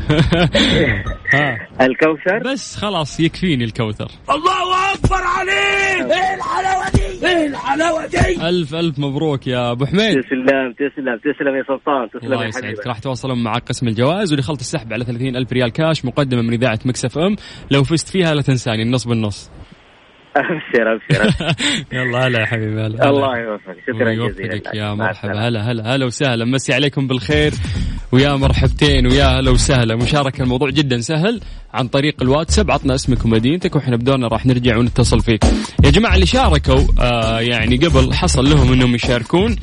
ها. 1.34 1.68
الكوثر. 1.82 2.52
بس 2.52 2.76
خلاص 2.76 3.20
يكفيني 3.20 3.64
الكوثر. 3.64 4.12
ألف 8.50 8.76
ألف 8.76 9.00
مبروك 9.00 9.48
يا 9.48 9.72
أبو 9.72 9.86
حميد. 9.86 10.22
تسلم 10.24 10.74
تسلم 10.74 11.18
تسلم 11.18 11.56
يا 11.56 11.64
سلطان 11.68 12.10
تسلم 12.10 12.34
الله 12.34 12.44
يا 12.44 12.48
يسعدك. 12.48 12.66
حبيبي. 12.66 12.82
راح 12.88 13.00
تواصلون 13.00 13.44
مع 13.44 13.54
قسم 13.54 13.88
الجوائز 13.88 14.32
واللي 14.32 14.44
خلط 14.44 14.60
السحب 14.60 14.94
على 14.94 15.06
30 15.06 15.36
ألف 15.36 15.54
ريال 15.54 15.70
كاش 15.72 16.06
مقدمة 16.06 16.42
من 16.42 16.54
إذاعة 16.54 16.80
مكسف 16.86 17.18
أم. 17.18 17.36
لو 17.72 17.84
فزت 17.84 18.10
فيها 18.10 18.34
لا 18.34 18.42
تنساني 18.42 18.84
النص 18.84 19.08
بالنص. 19.08 19.50
أبشر 20.36 20.94
أبشر. 20.94 21.36
يلا 21.94 22.28
هلا 22.28 22.40
يا 22.40 22.46
حبيبي 22.46 22.82
هلا 22.82 23.10
الله 23.10 23.38
يوفقك. 23.38 23.78
شكرا 23.88 24.12
الله 24.12 24.30
جزيلا. 24.30 24.62
يا 24.74 24.94
مرحبا. 24.94 25.48
هلا 25.48 25.72
هلا. 25.72 25.96
هلا 25.96 26.06
وسهلا. 26.06 26.46
مسي 26.46 26.74
عليكم 26.74 27.08
بالخير. 27.08 27.54
ويا 28.12 28.36
مرحبتين 28.36 29.08
ويا 29.08 29.26
هلا 29.26 29.52
وسهلا. 29.52 29.96
مشاركة 29.96 30.42
الموضوع 30.44 30.70
جدا 30.70 31.02
سهل 31.02 31.42
عن 31.74 31.88
طريق 31.88 32.16
الواتساب. 32.22 32.72
عطنا 32.72 32.96
اسمك 32.96 33.26
ومدينتك 33.26 33.76
وإحنا 33.76 33.98
بدورنا 33.98 34.28
راح 34.28 34.46
نرجع 34.46 34.78
ونتصل 34.78 35.22
فيك. 35.22 35.44
يا 35.84 35.90
جماعة 35.90 36.16
اللي 36.16 36.26
شاركوا 36.26 36.82
آه 37.00 37.40
يعني 37.40 37.78
قبل 37.78 38.14
حصل 38.14 38.50
لهم 38.50 38.74
إنهم 38.74 38.96
يشاركون. 38.96 39.56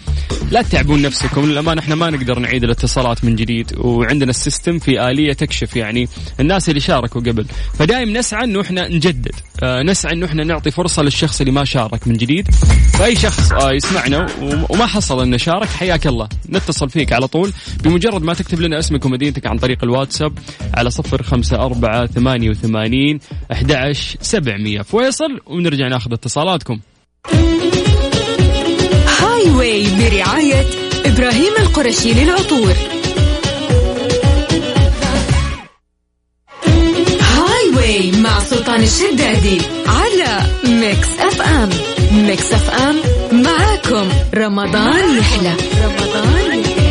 لا 0.53 0.63
تتعبون 0.63 1.03
نفسكم 1.03 1.47
للأمانة 1.47 1.81
إحنا 1.81 1.95
ما 1.95 2.11
نقدر 2.11 2.39
نعيد 2.39 2.65
الاتصالات 2.65 3.25
من 3.25 3.37
جديد. 3.37 3.73
وعندنا 3.79 4.31
السيستم 4.31 4.79
في 4.79 5.11
آلية 5.11 5.33
تكشف 5.33 5.77
يعني 5.77 6.09
الناس 6.41 6.69
اللي 6.69 6.81
شاركوا 6.81 7.21
قبل. 7.21 7.45
فدائم 7.79 8.17
نسعى 8.17 8.45
إنه 8.45 8.61
إحنا 8.61 8.89
نجدد. 8.89 9.35
آه 9.63 9.83
نسعى 9.83 10.13
إنه 10.13 10.27
إحنا 10.27 10.45
نعطي 10.59 10.71
فرصة 10.71 11.03
للشخص 11.03 11.41
اللي 11.41 11.53
ما 11.53 11.65
شارك 11.65 12.09
من 12.09 12.15
جديد. 12.17 12.49
فأي 12.99 13.17
شخص 13.17 13.53
آه 13.53 13.73
يسمعنا 13.73 14.27
وم- 14.43 14.67
وما 14.69 14.87
حصل 14.87 15.23
إنه 15.23 15.37
شارك 15.37 15.69
حياك 15.69 16.07
الله. 16.07 16.29
نتصل 16.49 16.91
فيك 16.91 17.13
على 17.13 17.29
طول. 17.29 17.53
بمجرد 17.85 18.23
ما 18.23 18.35
تكتب 18.35 18.61
لنا 18.61 18.79
اسمك 18.79 19.05
ومدينتك 19.05 19.47
عن 19.47 19.59
طريق 19.59 19.85
الواتساب 19.85 20.39
على 20.75 20.91
صفر 20.91 21.23
خمسة 21.23 21.57
أربعة 21.57 22.07
ثمانية 22.07 22.51
وثمانين 22.51 23.21
أحد 23.53 23.93
سبعمية. 24.21 24.83
فيصل 24.83 25.41
ونرجع 25.47 25.89
ناخذ 25.89 26.13
اتصالاتكم. 26.13 26.81
هاي 29.21 29.51
واي 29.51 29.87
برعاية 29.99 30.67
إبراهيم 31.07 31.53
القرشي 31.61 32.13
للعطور. 32.13 32.75
سلطان 38.69 38.83
الشدادي 38.83 39.59
على 39.87 40.33
ميكس 40.81 41.21
أف 41.21 41.41
أم. 41.41 41.69
ميكس 42.27 42.53
أف 42.53 42.71
أم 42.71 42.97
معاكم. 43.43 44.09
رمضان 44.35 45.19
يحلى. 45.19 45.53
رمضان 45.85 46.61
يحلى. 46.61 46.89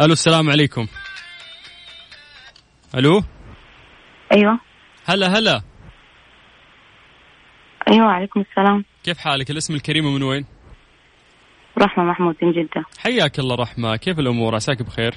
ألو 0.00 0.12
السلام 0.12 0.50
عليكم. 0.50 0.86
ألو؟ 2.94 3.22
أيوه. 4.32 4.60
هلا 5.06 5.26
هلا. 5.26 5.62
أيوه 7.90 8.06
عليكم 8.06 8.40
السلام. 8.40 8.84
كيف 9.04 9.18
حالك؟ 9.18 9.50
الاسم 9.50 9.74
الكريم 9.74 10.14
من 10.14 10.22
وين؟ 10.22 10.46
رحمة 11.78 12.04
محمود 12.04 12.36
من 12.42 12.52
جدة. 12.52 12.84
حياك 12.98 13.38
الله 13.38 13.56
رحمة. 13.56 13.96
كيف 13.96 14.18
الأمور؟ 14.18 14.54
عساك 14.54 14.82
بخير؟ 14.82 15.14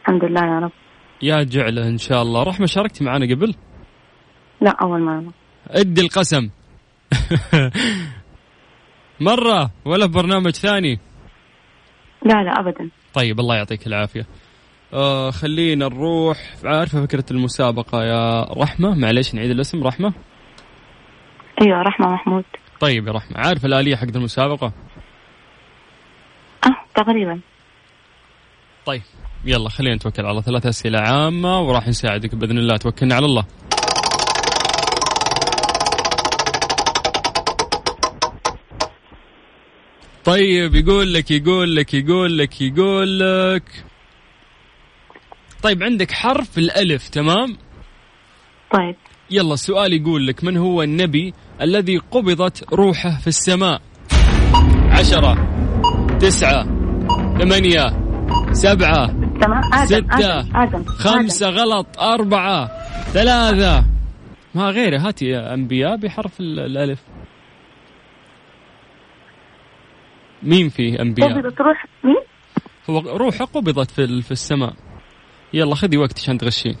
الحمد 0.00 0.24
لله 0.24 0.40
يا 0.40 0.58
رب. 0.58 0.72
يا 1.22 1.42
جعله 1.42 1.88
إن 1.88 1.98
شاء 1.98 2.22
الله. 2.22 2.42
رحمة 2.42 2.66
شاركتي 2.66 3.04
معنا 3.04 3.34
قبل؟ 3.34 3.54
لا 4.60 4.70
أول 4.82 5.00
مرة. 5.00 5.32
أدي 5.68 6.00
القسم. 6.00 6.50
مرة 9.20 9.70
ولا 9.84 10.06
في 10.06 10.12
برنامج 10.12 10.50
ثاني؟ 10.50 10.98
لا 12.24 12.42
لا 12.42 12.60
أبدا. 12.60 12.90
طيب 13.14 13.40
الله 13.40 13.56
يعطيك 13.56 13.86
العافية. 13.86 14.26
آه 14.92 15.30
خلينا 15.30 15.88
نروح. 15.88 16.38
عارفة 16.64 17.06
فكرة 17.06 17.24
المسابقة 17.30 18.04
يا 18.04 18.42
رحمة؟ 18.42 18.94
معليش 18.94 19.34
نعيد 19.34 19.50
الاسم. 19.50 19.84
رحمة؟ 19.84 20.14
أيوة 21.62 21.82
رحمة 21.82 22.06
محمود. 22.06 22.44
طيب 22.80 23.06
يا 23.06 23.12
رحمة 23.12 23.38
عارفة 23.38 23.66
الآلية 23.66 23.96
حق 23.96 24.08
المسابقة؟ 24.16 24.72
أه 26.66 26.84
تقريبا. 26.94 27.40
طيب. 28.86 29.02
يلا 29.44 29.68
خلينا 29.68 29.94
نتوكل 29.94 30.26
على 30.26 30.42
ثلاث 30.42 30.66
أسئلة 30.66 30.98
عامة 30.98 31.60
وراح 31.60 31.88
نساعدك 31.88 32.34
بإذن 32.34 32.58
الله. 32.58 32.76
توكلنا 32.76 33.14
على 33.14 33.26
الله. 33.26 33.44
طيب 40.24 40.74
يقول 40.74 41.14
لك 41.14 41.30
يقول 41.30 41.76
لك 41.76 41.94
يقول 41.94 42.38
لك 42.38 42.60
يقول 42.60 43.20
لك. 43.20 43.84
طيب 45.62 45.82
عندك 45.82 46.10
حرف 46.10 46.58
الألف 46.58 47.08
تمام؟ 47.08 47.56
طيب. 48.74 48.96
يلا 49.30 49.54
السؤال 49.54 49.92
يقول 49.92 50.26
لك 50.26 50.44
من 50.44 50.56
هو 50.56 50.82
النبي 50.82 51.34
الذي 51.60 51.98
قبضت 51.98 52.72
روحه 52.74 53.18
في 53.20 53.26
السماء؟ 53.26 53.82
عشرة 54.90 55.48
تسعة 56.20 56.64
ثمانية 57.38 58.02
سبعة 58.52 59.21
تمام؟ 59.42 59.62
آدم 59.74 59.86
ستة 59.86 60.40
آدم 60.40 60.56
آدم. 60.56 60.84
خمسة 60.84 61.48
غلط 61.48 62.00
أربعة 62.00 62.66
ثلاثة. 63.12 63.84
ما 64.54 64.70
غيره 64.70 64.98
هاتي 64.98 65.26
يا 65.26 65.54
أنبياء 65.54 65.96
بحرف 65.96 66.40
ال- 66.40 66.60
الألف. 66.60 67.00
مين 70.42 70.68
فيه 70.68 71.00
أنبياء؟ 71.00 71.32
قبضت 71.32 71.60
روح. 71.60 71.86
مين؟ 72.04 72.22
هو 72.90 72.98
روحه 73.16 73.44
قبضت 73.44 73.90
في 73.90 74.22
في 74.22 74.30
السماء. 74.30 74.72
يلا 75.52 75.74
خذي 75.74 75.96
وقت 75.96 76.18
عشان 76.18 76.38
تغشين 76.38 76.76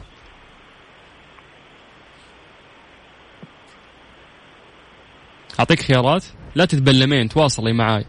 أعطيك 5.60 5.80
خيارات؟ 5.80 6.24
لا 6.54 6.64
تتبلمين 6.64 7.28
تواصلي 7.28 7.72
معاي. 7.72 8.04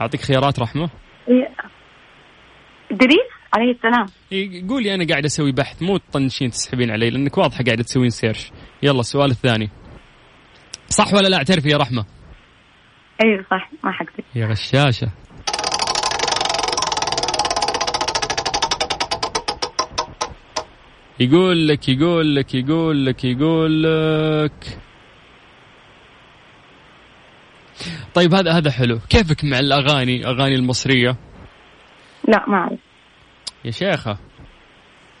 أعطيك 0.00 0.20
خيارات 0.20 0.58
رحمة. 0.60 0.90
إيه. 1.28 1.67
إدريس 2.92 3.28
عليه 3.54 3.72
السلام. 3.72 4.06
قولي 4.68 4.94
أنا 4.94 5.06
قاعد 5.06 5.24
أسوي 5.24 5.52
بحث 5.52 5.82
مو 5.82 5.96
تطنشين 5.96 6.50
تسحبين 6.50 6.90
علي 6.90 7.10
لأنك 7.10 7.38
واضحة 7.38 7.64
قاعدة 7.64 7.82
تسوين 7.82 8.10
سيرش 8.10 8.50
يلا 8.82 9.00
السؤال 9.00 9.30
الثاني. 9.30 9.70
صح 10.88 11.14
ولا 11.14 11.28
لا؟ 11.28 11.36
اعترفي 11.36 11.68
يا 11.68 11.76
رحمة؟ 11.76 12.04
أيوة 13.24 13.44
صح 13.50 13.70
ما 13.84 13.92
حكذب 13.92 14.24
يا 14.34 14.46
غشاشة. 14.46 15.10
يقول 21.20 21.68
لك 21.68 21.88
يقول 21.88 22.36
لك 22.36 22.54
يقول 22.54 23.06
لك 23.06 23.24
يقول 23.24 23.82
لك. 23.82 24.78
طيب 28.14 28.34
هذا 28.34 28.52
هذا 28.52 28.70
حلو. 28.70 28.98
كيفك 29.10 29.44
مع 29.44 29.58
الأغاني 29.58 30.26
أغاني 30.26 30.54
المصرية؟ 30.54 31.16
لا 32.28 32.44
ما 32.48 32.56
أعرف. 32.56 32.78
يا 33.64 33.70
شيخة. 33.70 34.18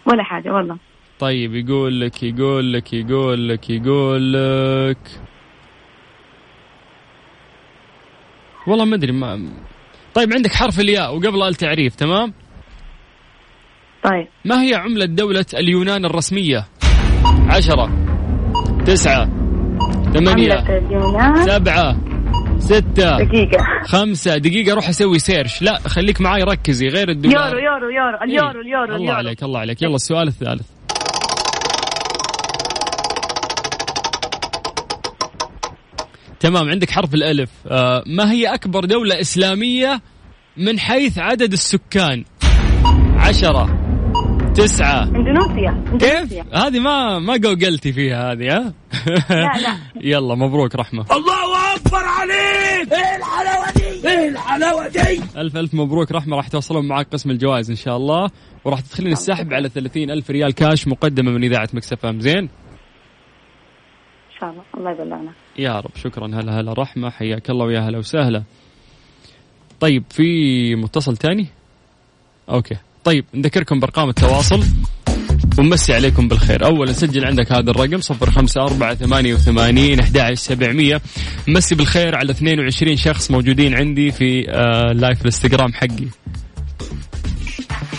ولا 0.06 0.22
حاجة 0.22 0.50
والله. 0.50 0.78
طيب 1.18 1.54
يقول 1.54 2.00
لك 2.00 2.22
يقول 2.22 2.72
لك 2.72 2.92
يقول 2.92 3.48
لك 3.48 3.70
يقول 3.70 4.32
لك. 4.32 4.98
والله 8.66 8.84
ما 8.84 8.96
أدري 8.96 9.12
ما 9.12 9.48
طيب 10.14 10.32
عندك 10.32 10.52
حرف 10.52 10.80
الياء 10.80 11.14
وقبل 11.16 11.42
التعريف 11.42 11.94
تمام؟ 11.94 12.34
طيب. 14.02 14.28
ما 14.44 14.62
هي 14.62 14.74
عملة 14.74 15.04
دولة 15.04 15.46
اليونان 15.54 16.04
الرسمية؟ 16.04 16.66
عشرة 17.48 17.90
تسعة 18.86 19.26
ثمانية 20.14 20.64
سبعة 21.44 21.96
ستة. 22.58 23.18
دقيقة. 23.18 23.64
خمسة. 23.84 24.36
دقيقة 24.36 24.74
روح 24.74 24.88
أسوي 24.88 25.18
search 25.18 25.62
لا 25.62 25.78
خليك 25.88 26.20
معاي 26.20 26.42
ركزي 26.42 26.88
غير 26.88 27.08
الدولار 27.08 27.58
يورو 27.58 27.58
يورو 27.58 27.90
يورو 27.90 28.22
اليورو 28.24 28.60
اليورو 28.60 28.84
الله 28.84 28.96
اليورو. 28.96 29.16
عليك 29.16 29.42
الله 29.42 29.60
عليك. 29.60 29.82
يلا 29.82 29.94
السؤال 29.94 30.28
الثالث. 30.28 30.66
تمام 36.40 36.68
عندك 36.68 36.90
حرف 36.90 37.14
الألف. 37.14 37.50
آه 37.66 38.02
ما 38.06 38.32
هي 38.32 38.54
أكبر 38.54 38.84
دولة 38.84 39.20
إسلامية 39.20 40.00
من 40.56 40.78
حيث 40.78 41.18
عدد 41.18 41.52
السكان؟ 41.52 42.24
عشرة 43.16 43.78
تسعة. 44.54 45.02
إندونيسيا 45.02 45.84
كيف؟ 45.92 46.02
إندونيسيا. 46.04 46.44
هذه 46.54 46.80
ما 46.80 47.18
ما 47.18 47.32
قوقلتي 47.32 47.92
فيها 47.92 48.32
هذه 48.32 48.56
ها؟ 48.56 48.74
لا، 49.30 49.60
لا. 49.62 49.76
يلا 50.12 50.34
مبروك 50.34 50.74
رحمة. 50.76 51.04
الله 51.12 51.37
أكبر 51.78 52.04
عليك. 52.04 52.92
إيه 52.92 53.16
الحلاوة 53.16 53.72
دي؟ 53.76 54.08
إيه 54.08 54.28
الحلاوة 54.28 54.88
دي؟ 54.88 55.22
ألف 55.36 55.56
ألف 55.56 55.74
مبروك 55.74 56.12
رحمة 56.12 56.36
راح 56.36 56.48
توصلون 56.48 56.88
معك 56.88 57.06
قسم 57.12 57.30
الجوائز 57.30 57.70
إن 57.70 57.76
شاء 57.76 57.96
الله. 57.96 58.30
وراح 58.64 58.80
تدخلين 58.80 59.12
السحب 59.12 59.52
على 59.52 59.68
30 59.68 60.10
ألف 60.10 60.30
ريال 60.30 60.54
كاش 60.54 60.88
مقدمة 60.88 61.30
من 61.30 61.44
إذاعة 61.44 61.68
مكسفة 61.72 62.18
زين؟ 62.18 62.38
إن 62.38 62.48
شاء 64.40 64.50
الله. 64.50 64.62
الله 64.76 64.90
يبلغنا. 64.90 65.32
يا 65.58 65.80
رب. 65.80 65.90
شكرا. 65.96 66.26
هلا 66.26 66.60
هلا. 66.60 66.72
رحمة. 66.72 67.10
حياك 67.10 67.50
الله 67.50 67.66
ويا 67.66 67.80
هلا 67.80 67.98
وسهلا. 67.98 68.42
طيب 69.80 70.04
في 70.10 70.74
متصل 70.74 71.16
تاني؟ 71.16 71.46
أوكي. 72.50 72.76
طيب 73.04 73.24
نذكركم 73.34 73.80
بأرقام 73.80 74.08
التواصل. 74.08 74.60
ونمسي 75.58 75.94
عليكم 75.94 76.28
بالخير. 76.28 76.64
أولا 76.64 76.92
سجل 76.92 77.24
عندك 77.24 77.52
هذا 77.52 77.70
الرقم 77.70 78.00
صفر 78.00 78.30
خمسة 78.30 78.60
أربعة 78.60 78.94
ثمانية 78.94 79.34
وثمانين 79.34 80.00
أحد 80.00 80.34
سبعمية. 80.34 81.00
مسي 81.48 81.74
بالخير 81.74 82.16
على 82.16 82.30
22 82.30 82.96
شخص 82.96 83.30
موجودين 83.30 83.74
عندي 83.74 84.12
في 84.12 84.50
آه 84.50 84.92
live 84.92 85.20
الانستغرام 85.20 85.72
حقي. 85.72 86.08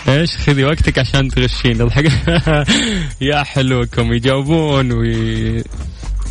إيش 0.08 0.36
خذي 0.36 0.64
وقتك 0.64 0.98
عشان 0.98 1.28
تغشين؟ 1.28 1.80
الحق 1.80 2.02
يا 3.30 3.42
حلوكم. 3.42 4.12
يجاوبون 4.12 4.92
وي... 4.92 5.64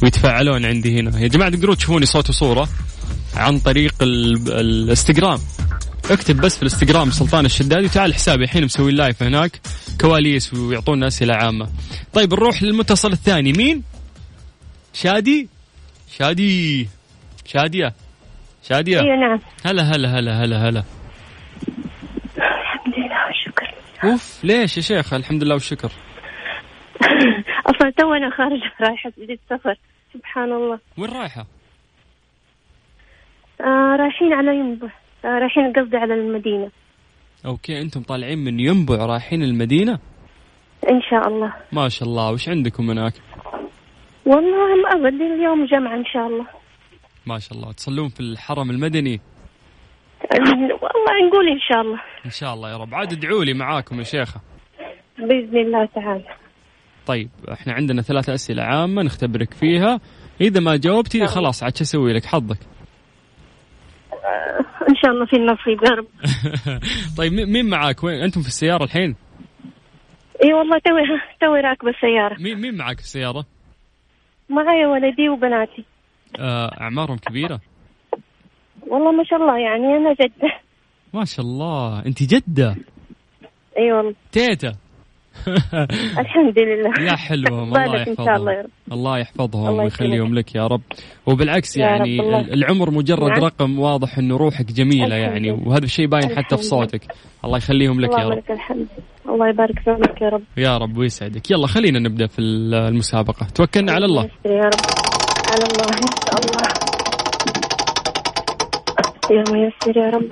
ويتفاعلون 0.04 0.66
عندي 0.66 1.00
هنا. 1.00 1.20
يا 1.20 1.28
جماعة 1.28 1.50
تقدرون 1.50 1.78
تشوفوني 1.78 2.06
صوت 2.06 2.30
وصورة 2.30 2.70
عن 3.36 3.60
طريق 3.60 3.94
ال... 4.02 4.52
الإنستغرام. 4.52 5.40
اكتب 6.12 6.42
بس 6.42 6.56
في 6.56 6.64
الانستغرام 6.64 7.12
سلطان 7.12 7.46
الشدادي 7.46 7.86
وتعال 7.86 8.14
حسابي 8.14 8.44
الحين 8.44 8.66
مسوي 8.66 8.92
لايف 8.92 9.24
هناك. 9.24 9.52
كواليس 10.02 10.54
ويعطونا 10.54 11.08
أسئلة 11.08 11.36
عامة. 11.36 11.68
طيب 12.14 12.34
نروح 12.34 12.64
للمتصل 12.64 13.12
الثاني. 13.12 13.54
مين؟ 13.54 13.84
شادي؟ 14.94 15.50
شادي. 16.18 16.88
شادية. 17.46 17.94
شادية. 18.64 19.00
أيوه 19.00 19.16
نعم. 19.16 19.40
هلا 19.66 19.84
هلا 19.84 20.20
هلا 20.20 20.44
هلا 20.44 20.70
هلا. 20.70 20.84
الحمد 22.38 22.94
لله 22.98 23.26
والشكر. 23.28 23.74
أوف 24.04 24.44
ليش 24.44 24.78
يا 24.78 24.82
شيخ؟ 24.82 25.14
الحمد 25.14 25.44
لله 25.44 25.54
والشكر. 25.54 25.92
أصلا 27.66 27.92
تو 27.98 28.14
أنا 28.14 28.30
خارجه 28.30 28.72
رايحة 28.82 29.12
للسفر 29.18 29.76
سبحان 30.14 30.52
الله. 30.52 30.80
وين 30.98 31.10
رايحة؟ 31.10 31.46
آه 33.62 33.96
رايحين 34.00 34.34
على 34.34 34.60
ينبع. 34.60 34.90
رايحين 35.26 35.74
قصدي 35.74 35.98
على 35.98 36.14
المدينة. 36.14 36.70
أوكي 37.46 37.82
أنتم 37.82 38.02
طالعين 38.02 38.38
من 38.38 38.60
ينبع 38.60 39.06
رايحين 39.06 39.44
المدينة؟ 39.44 40.00
إن 40.90 41.02
شاء 41.10 41.28
الله. 41.28 41.54
ما 41.72 41.90
شاء 41.90 42.10
الله 42.10 42.32
وش 42.32 42.50
عندكم 42.50 42.90
هناك؟ 42.90 43.14
والله 44.26 44.76
ما 44.76 44.90
ابد 44.94 45.22
اليوم 45.22 45.66
جمعة 45.66 45.96
إن 45.96 46.06
شاء 46.06 46.28
الله. 46.28 46.46
ما 47.26 47.40
شاء 47.40 47.58
الله 47.58 47.72
تصلون 47.72 48.10
في 48.10 48.20
الحرم 48.20 48.70
المدني؟ 48.70 49.22
والله 50.32 51.28
نقول 51.28 51.48
إن 51.48 51.60
شاء 51.60 51.82
الله. 51.82 52.00
إن 52.26 52.32
شاء 52.32 52.54
الله 52.54 52.72
يا 52.72 52.78
رب. 52.78 52.96
عاد 52.96 53.14
ادعوا 53.14 53.44
لي 53.44 53.54
معاكم 53.54 54.00
يا 54.00 54.04
شيخة. 54.04 54.42
بإذن 55.18 55.58
الله 55.58 55.86
تعالى. 55.86 56.24
طيب 57.06 57.30
إحنا 57.52 57.74
عندنا 57.74 58.02
ثلاث 58.02 58.30
أسئلة 58.30 58.64
عامة 58.64 59.04
نختبرك 59.04 59.54
فيها. 59.54 60.00
إذا 60.42 60.60
ما 60.60 60.78
جاوبتي 60.78 61.26
خلاص 61.26 61.64
عاد 61.64 61.78
شو 61.78 61.84
أسوي 61.84 62.14
لك؟ 62.14 62.26
حظك. 62.26 62.58
شاء 65.04 65.12
الله 65.12 65.26
في 65.26 65.36
النصيب 65.36 65.84
يا 65.84 65.90
رب. 65.96 66.08
طيب 67.18 67.34
مين- 67.34 67.70
معاك؟ 67.70 68.04
وين 68.04 68.22
أنتم 68.22 68.42
في 68.42 68.48
السيارة 68.48 68.84
الحين؟ 68.84 69.16
إي 70.44 70.54
والله 70.54 70.78
توي 70.86 71.02
توي 71.42 71.60
راكبة 71.62 71.90
السيارة. 71.90 72.36
مين 72.42 72.62
مين 72.62 72.78
معاك 72.78 72.98
في 72.98 73.04
السيارة؟ 73.04 73.46
معي 74.50 74.86
ولدي 74.86 75.30
وبناتي. 75.30 75.86
آه، 76.40 76.82
أعمارهم 76.82 77.18
كبيرة؟ 77.18 77.60
والله 78.88 79.12
ما 79.12 79.24
شاء 79.24 79.40
الله 79.40 79.58
يعني 79.58 79.98
أنا 79.98 80.14
جدة. 80.14 80.60
ما 81.14 81.26
شاء 81.26 81.46
الله 81.46 82.06
انت 82.06 82.24
جدة؟ 82.24 82.76
إي 83.78 83.92
والله. 83.92 84.16
تيتا 84.32 84.74
الحمد 86.24 86.60
لله. 86.60 87.12
يا 87.12 87.16
حلوة 87.16 87.64
الله 87.64 87.96
يحفظهم. 87.96 88.66
الله 88.92 89.18
يحفظهم 89.18 89.78
ويخليهم. 89.78 90.36
لك 90.36 90.56
يا 90.56 90.68
رب. 90.68 90.82
وبالعكس 91.26 91.78
يا 91.78 91.86
يعني. 91.86 92.20
العمر 92.54 92.92
مجرد 92.92 93.30
نعم. 93.30 93.44
رقم 93.44 93.80
واضح 93.80 94.18
انه 94.18 94.38
روحك 94.38 94.72
الحمد 94.72 95.16
يعني. 95.16 95.52
وهذا 95.52 95.86
الشيء 95.86 96.08
باين 96.08 96.36
حتى 96.38 96.58
في 96.58 96.64
صوتك. 96.64 97.02
الله 97.46 97.58
يخليهم 97.58 98.02
لك 98.02 98.10
يا 98.20 98.30
رب. 98.30 98.44
الحمد. 98.50 98.88
الله 99.30 99.50
يبارك 99.50 99.80
في 99.80 99.90
عمرك 99.92 100.22
يا 100.22 100.30
رب. 100.30 100.42
يا 100.58 100.78
رب 100.78 100.98
ويسعدك. 100.98 101.52
يلا 101.52 101.68
خلينا 101.68 102.00
نبدأ 102.00 102.28
في 102.28 102.42
المسابقة. 102.42 103.48
توكلنا 103.56 103.92
على 103.92 104.06
الله. 104.06 104.24
يا 104.46 104.52
رب 104.52 104.80
على 105.52 105.64
الله 105.64 105.86
ان 105.86 106.08
شاء 106.26 106.40
الله 106.40 106.70
يا 109.32 109.44
ميسر 109.54 109.98
يا 109.98 110.10
رب. 110.10 110.30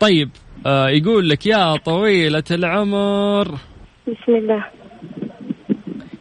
طيب 0.00 0.30
آه 0.66 0.88
يقول 0.88 1.28
لك 1.28 1.46
يا 1.46 1.76
طويلة 1.76 2.44
العمر. 2.50 3.54
بسم 4.08 4.34
الله. 4.34 4.64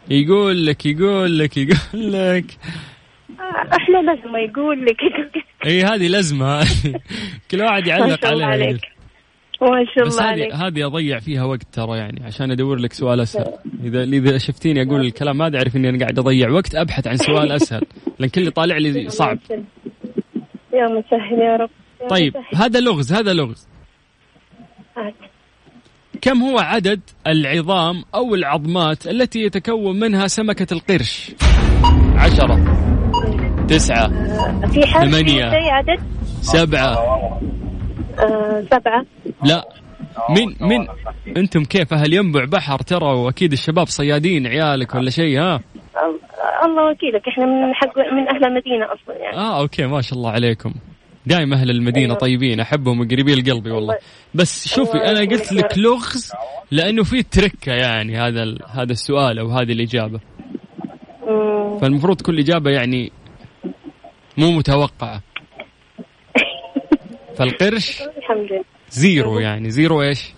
يقول 0.10 0.66
لك 0.66 0.86
يقول 0.86 1.40
لك 1.40 1.58
يقول 1.58 2.14
لك. 2.14 2.46
إحنا 3.74 3.98
لازم 3.98 4.36
يقول 4.36 4.86
لك. 4.86 4.98
إي 5.66 5.84
هذه 5.84 6.08
لازمة 6.08 6.60
كل 7.52 7.62
واحد 7.62 7.84
ما 7.84 7.90
يعلق 7.90 8.22
شاء 8.22 8.34
الله 8.34 8.46
عليها 8.46 8.68
عليك. 8.68 8.82
ما 9.62 9.86
شاء 9.96 10.04
الله 10.04 10.22
هذه 10.22 10.32
عليك. 10.32 10.54
هذه 10.54 10.86
أضيع 10.86 11.20
فيها 11.20 11.44
وقت 11.44 11.64
ترى 11.74 11.98
يعني 11.98 12.26
عشان 12.26 12.52
أدور 12.52 12.78
لك 12.78 12.94
سؤال 12.94 13.20
أسهل. 13.20 13.54
إذا 13.84 14.04
إذا 14.04 14.38
شفتيني 14.38 14.82
أقول 14.82 15.02
الكلام 15.02 15.42
هذا 15.42 15.58
اعرف 15.58 15.76
إني 15.76 15.90
أنا 15.90 16.00
قاعد 16.00 16.20
أضيع 16.20 16.50
وقت 16.50 16.76
أبحث 16.76 17.08
عن 17.08 17.18
سؤال 17.18 17.52
أسهل. 17.62 17.82
لأن 18.20 18.30
كل 18.30 18.42
اللي 18.42 18.52
طالع 18.52 18.78
لي 18.78 19.10
صعب. 19.10 19.40
يا 20.74 20.88
مسهل 20.88 21.40
يا 21.40 21.56
رب. 21.56 21.70
يا 22.02 22.08
طيب 22.08 22.38
مسهل. 22.38 22.64
هذا 22.64 22.80
لغز 22.80 23.14
هذا 23.14 23.34
لغز. 23.34 23.68
كم 26.24 26.42
هو 26.44 26.60
عدد 26.60 27.02
العظام 27.28 28.04
أو 28.16 28.36
العظمات 28.36 29.08
التي 29.08 29.40
يتكون 29.40 30.00
منها 30.00 30.28
سمكة 30.28 30.74
القرش؟ 30.74 31.36
عشرة 32.16 32.60
تسعة 33.68 34.08
في 34.68 34.88
حرف 34.88 35.10
ثمانية. 35.10 35.50
في 35.50 35.70
عدد؟ 35.70 36.00
سبعة. 36.42 36.94
آه 38.20 38.64
سبعة. 38.72 39.06
لا 39.44 39.68
مين 40.30 40.56
مين 40.62 40.88
أنتم 41.38 41.64
كيف 41.64 41.94
أهل 41.94 42.14
ينبع 42.14 42.46
بحر 42.46 42.80
ترى 42.80 43.14
وأكيد 43.16 43.52
الشباب 43.52 43.88
صيادين 43.88 44.48
عيالك 44.48 44.96
ولا 44.96 45.10
شيء 45.10 45.40
ها؟ 45.40 45.54
آه 45.54 45.60
الله 46.66 46.92
وكيلك. 46.92 47.28
إحنا 47.28 47.46
من 47.46 47.74
حق 47.74 47.98
من 47.98 48.28
أهل 48.36 48.46
المدينة 48.46 48.86
أصلا 48.86 49.16
يعني. 49.16 49.38
آه 49.38 49.62
أوكي 49.62 49.88
ما 49.88 50.02
شاء 50.02 50.20
الله 50.20 50.32
عليكم. 50.32 50.74
دائما 51.26 51.56
أهل 51.56 51.70
المدينة 51.70 52.06
أيوة. 52.06 52.18
طيبين 52.18 52.60
أحبهم 52.60 53.00
وقريبين 53.00 53.38
لقلبي 53.38 53.72
والله. 53.72 53.98
بس 54.34 54.68
شوفي 54.68 54.98
أنا 54.98 55.20
قلت. 55.20 55.54
لك 55.54 55.78
لغز 55.78 56.32
لأنه 56.72 57.04
في 57.04 57.24
تركة 57.24 57.72
يعني 57.72 58.18
هذا 58.18 58.56
هذا 58.70 58.92
السؤال 58.92 59.40
أو 59.40 59.50
هذه 59.50 59.72
الإجابة. 59.72 60.20
فالمفروض 61.82 62.22
كل 62.22 62.40
إجابة 62.40 62.72
يعني 62.72 63.12
مو 64.38 64.52
متوقعة. 64.52 65.22
فالقرش 67.38 68.02
الحمد 68.02 68.52
لله. 68.52 68.64
زيرو 68.90 69.40
يعني. 69.40 69.70
زيرو 69.70 70.02
إيش؟ 70.02 70.34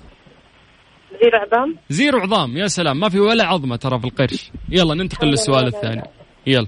زيرو 1.22 1.38
عظام؟ 1.38 1.76
زيرو 1.90 2.20
عظام. 2.20 2.58
يا 2.58 2.68
سلام 2.68 3.00
ما 3.00 3.10
في 3.10 3.20
ولا 3.20 3.44
عظمة 3.44 3.76
ترى 3.76 4.00
في 4.00 4.06
القرش. 4.06 4.52
يلا 4.70 4.96
ننتقل 4.96 5.28
للسؤال 5.28 5.68
الثاني. 5.68 6.04
يلا. 6.48 6.68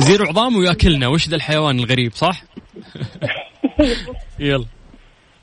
زيرو 0.00 0.26
عظام 0.26 0.56
وياكلنا. 0.56 1.08
وش 1.08 1.28
ذا 1.28 1.36
الحيوان 1.36 1.78
الغريب 1.78 2.12
صح؟ 2.12 2.42
يلا. 4.40 4.64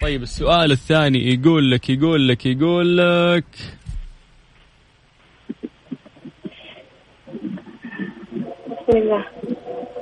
طيب 0.01 0.23
السؤال 0.23 0.71
الثاني 0.71 1.33
يقول 1.33 1.71
لك 1.71 1.89
يقول 1.89 2.27
لك 2.27 2.45
يقول 2.45 2.97
لك. 2.97 3.45
بسم 8.67 8.97
الله. 8.97 9.25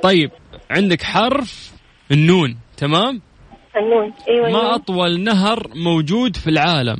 طيب 0.04 0.32
عندك 0.72 1.02
حرف 1.04 1.74
النون 2.12 2.58
تمام؟ 2.78 3.22
النون. 3.78 4.13
أيوه 4.30 4.42
ما 4.42 4.48
النون. 4.48 4.66
أطول 4.66 5.20
نهر 5.24 5.68
موجود 5.76 6.36
في 6.36 6.50
العالم؟ 6.50 6.98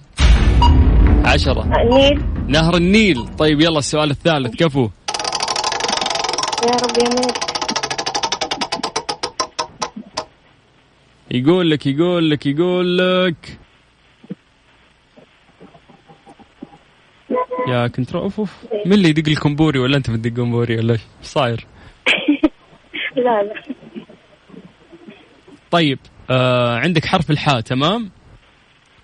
عشرة. 1.26 1.64
النيل. 1.82 2.24
نهر 2.48 2.78
النيل. 2.78 3.28
طيب 3.28 3.62
يلا 3.62 3.80
السؤال 3.80 4.12
الثالث. 4.12 4.56
كفو. 4.56 4.90
يا 6.64 6.76
رب 6.84 6.98
يا 6.98 7.10
مير 7.10 7.34
يقول 11.32 11.72
لك 11.72 11.88
يقول 11.88 12.30
لك 12.32 12.46
يقول 12.46 12.98
لك. 12.98 13.60
يا 17.68 17.88
control 17.88 18.24
أوف 18.24 18.40
أوف. 18.40 18.66
مين 18.86 18.94
اللي 18.94 19.10
يدق 19.10 19.30
لكم 19.30 19.56
بوري 19.56 19.80
ولا 19.80 19.98
أنت 19.98 20.10
بتدقون 20.12 20.52
بوري 20.52 20.78
ولا 20.78 20.94
إيش 20.94 21.02
صاير؟ 21.22 21.66
لا 23.16 23.44
لا. 23.44 23.54
طيب 25.72 26.00
آه 26.30 26.78
عندك 26.78 27.06
حرف 27.06 27.32
الحاء 27.32 27.62
تمام؟ 27.62 28.12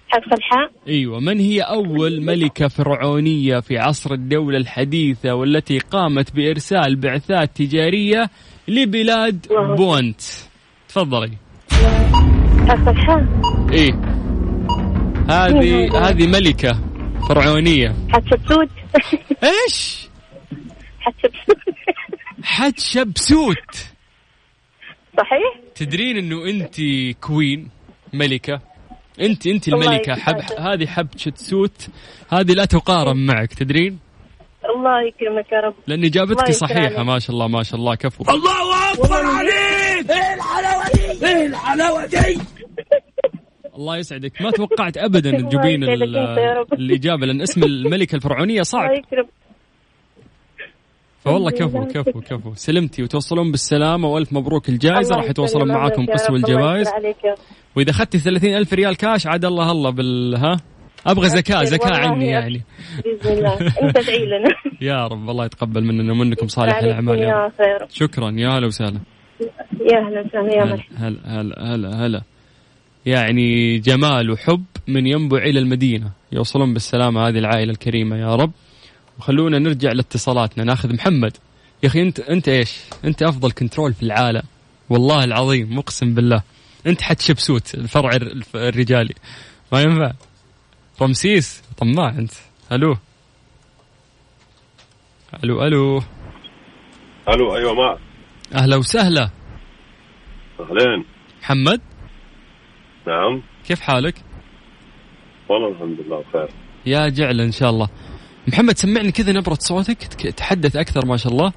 حرف 0.10 0.34
الحاء 0.34 0.72
أيوه. 0.88 1.20
من 1.20 1.40
هي 1.40 1.62
أول 1.62 2.22
ملكة 2.22 2.68
فرعونية 2.68 3.60
في 3.60 3.78
عصر 3.78 4.14
الدولة 4.14 4.58
الحديثة 4.58 5.34
والتي 5.34 5.80
قامت 5.80 6.36
بإرسال 6.36 6.96
بعثات 6.96 7.56
تجارية 7.56 8.30
لبلاد 8.68 9.46
الله. 9.52 9.76
بونت؟ 9.76 10.22
تفضلي. 10.90 11.38
حرف 12.68 12.90
الحاء 12.90 13.28
إيه. 13.72 13.94
هذه 15.30 15.90
هذه 16.10 16.28
ملكة 16.28 16.80
فرعونية. 17.30 17.96
حتشبسوت 18.10 18.70
إيش؟ 19.44 20.10
حتشبسوت 21.00 21.58
حتشبسوت 22.44 23.76
صحيح؟ 25.18 25.60
تدرين 25.76 26.18
إنه 26.18 26.46
انت 26.46 26.76
كوين 27.22 27.70
ملكة؟ 28.14 28.69
انت 29.22 29.48
انت 29.48 29.68
الله 29.68 29.86
الملكة 29.88 30.16
حب. 30.16 30.42
هذه 30.60 30.86
حبشتسوت 30.88 31.88
هذه 32.30 32.52
لا 32.54 32.66
تقارن 32.66 33.26
معك 33.26 33.54
تدرين؟ 33.54 34.00
الله 34.76 35.02
يكرمك 35.08 35.52
يا 35.52 35.60
رب. 35.60 35.74
لأن 35.88 36.04
إجابتك 36.04 36.40
الله 36.44 36.52
صحيحة 36.52 36.80
عليك. 36.80 37.00
ما 37.00 37.20
شاء 37.20 37.32
الله 37.32 37.48
ما 37.48 37.64
شاء 37.64 37.80
الله. 37.80 37.96
كفو. 37.96 38.24
الله 43.76 43.98
يسعدك. 43.98 44.42
ما 44.42 44.52
توقعت 44.52 44.98
ابدا 44.98 45.30
الله 45.38 45.50
تجيبين 45.50 45.84
يسعدك 45.84 46.02
ال- 46.02 46.18
أنت 46.18 46.38
يا 46.38 46.54
رب. 46.54 46.74
الإجابة 46.74 47.26
لأن 47.26 47.42
اسم 47.42 47.64
الملكة 47.64 48.16
الفرعونية 48.16 48.62
صعب. 48.62 48.90
الله 48.90 48.98
يكرم 48.98 49.28
فوالله 51.20 51.52
كفو. 51.52 51.86
كفو 51.86 52.22
كفو. 52.22 52.54
سلمتي 52.56 53.04
وتوصلون 53.04 53.52
بالسلامة 53.52 54.08
وألف 54.08 54.34
مبروك 54.34 54.70
الجائزة. 54.70 55.16
راح 55.16 55.30
يتواصلون 55.30 55.68
معاكم 55.68 56.06
قسم 56.06 56.36
الجوائز. 56.36 56.88
وإذا 57.76 57.92
أخذتي 57.92 58.20
30 58.20 58.54
ألف 58.54 58.74
ريال 58.74 58.98
كاش 58.98 59.28
عاد 59.28 59.46
الله 59.46 59.72
الله 59.72 59.90
بال 59.90 60.36
ها؟ 60.36 60.58
أبغى 61.08 61.30
زكاة 61.30 61.64
زكاة 61.64 61.96
عني 61.96 62.28
يعني. 62.28 62.64
بإذن 63.06 63.38
الله. 63.38 63.54
أنت 63.54 63.98
ادعي 63.98 64.26
لنا. 64.26 64.50
يا 64.92 65.08
رب 65.08 65.30
الله 65.30 65.46
يتقبل 65.46 65.84
مننا 65.84 66.12
ومنكم 66.12 66.48
صالح 66.48 66.78
الأعمال 66.78 67.20
يا 67.20 67.52
رب. 67.60 67.90
شكرا 67.90 68.32
يا 68.32 68.50
هلا 68.50 68.68
وسهلا. 68.68 69.00
يا 69.92 69.98
أهلا 69.98 70.22
وسهلا 70.22 70.54
يا 70.54 70.64
هلا 70.64 70.72
مرحبا. 70.72 70.98
هلا 70.98 71.42
هلا 71.42 71.76
هلا 71.76 72.06
هلا. 72.06 72.22
يعني 73.06 73.78
جمال 73.78 74.32
وحب 74.32 74.64
من 74.88 75.08
ينبع 75.08 75.38
إلى 75.38 75.60
المدينة. 75.60 76.12
يوصلون 76.32 76.74
بالسلامة 76.74 77.28
هذه 77.28 77.38
العائلة 77.38 77.72
الكريمة 77.72 78.18
يا 78.18 78.36
رب. 78.36 78.52
وخلونا 79.20 79.60
نرجع 79.60 79.92
لاتصالاتنا 79.92 80.64
ناخذ 80.64 80.94
محمد. 80.94 81.38
يا 81.84 81.88
أخي 81.88 82.02
انت 82.02 82.20
أنت 82.20 82.48
إيش؟ 82.50 82.78
أنت 83.06 83.24
أفضل 83.24 83.52
كنترول 83.52 83.94
في 83.94 84.04
العالم. 84.04 84.44
والله 84.90 85.24
العظيم 85.24 85.78
مقسم 85.78 86.14
بالله. 86.14 86.44
أنت 86.88 87.02
حتشبسوت 87.02 87.76
الفرع 87.76 88.10
الف- 88.12 88.56
الرجالي. 88.56 89.14
ما 89.72 89.82
ينفع. 89.82 90.12
رمسيس 91.02 91.64
طماع 91.78 92.10
أنت. 92.10 92.32
ألو. 92.72 92.98
ألو 95.44 95.64
ألو. 95.64 96.02
ألو 97.30 97.56
أيوه 97.56 97.74
معك 97.74 98.00
أهلا 98.56 98.76
وسهلا. 98.76 99.30
أهلين. 100.60 101.06
محمد؟ 101.42 101.82
نعم. 103.08 103.42
كيف 103.68 103.80
حالك؟ 103.80 104.16
والله 105.50 105.72
الحمد 105.72 106.00
لله 106.00 106.24
بخير. 106.30 106.50
يا 106.86 107.10
جعل 107.10 107.42
إن 107.42 107.52
شاء 107.52 107.70
الله. 107.70 107.90
محمد 108.50 108.78
سمعني 108.78 109.12
كذا 109.12 109.32
نبرة 109.32 109.58
صوتك. 109.60 109.98
تك- 109.98 110.30
تحدث 110.36 110.76
أكثر 110.76 111.06
ما 111.06 111.18
شاء 111.18 111.32
الله. 111.34 111.54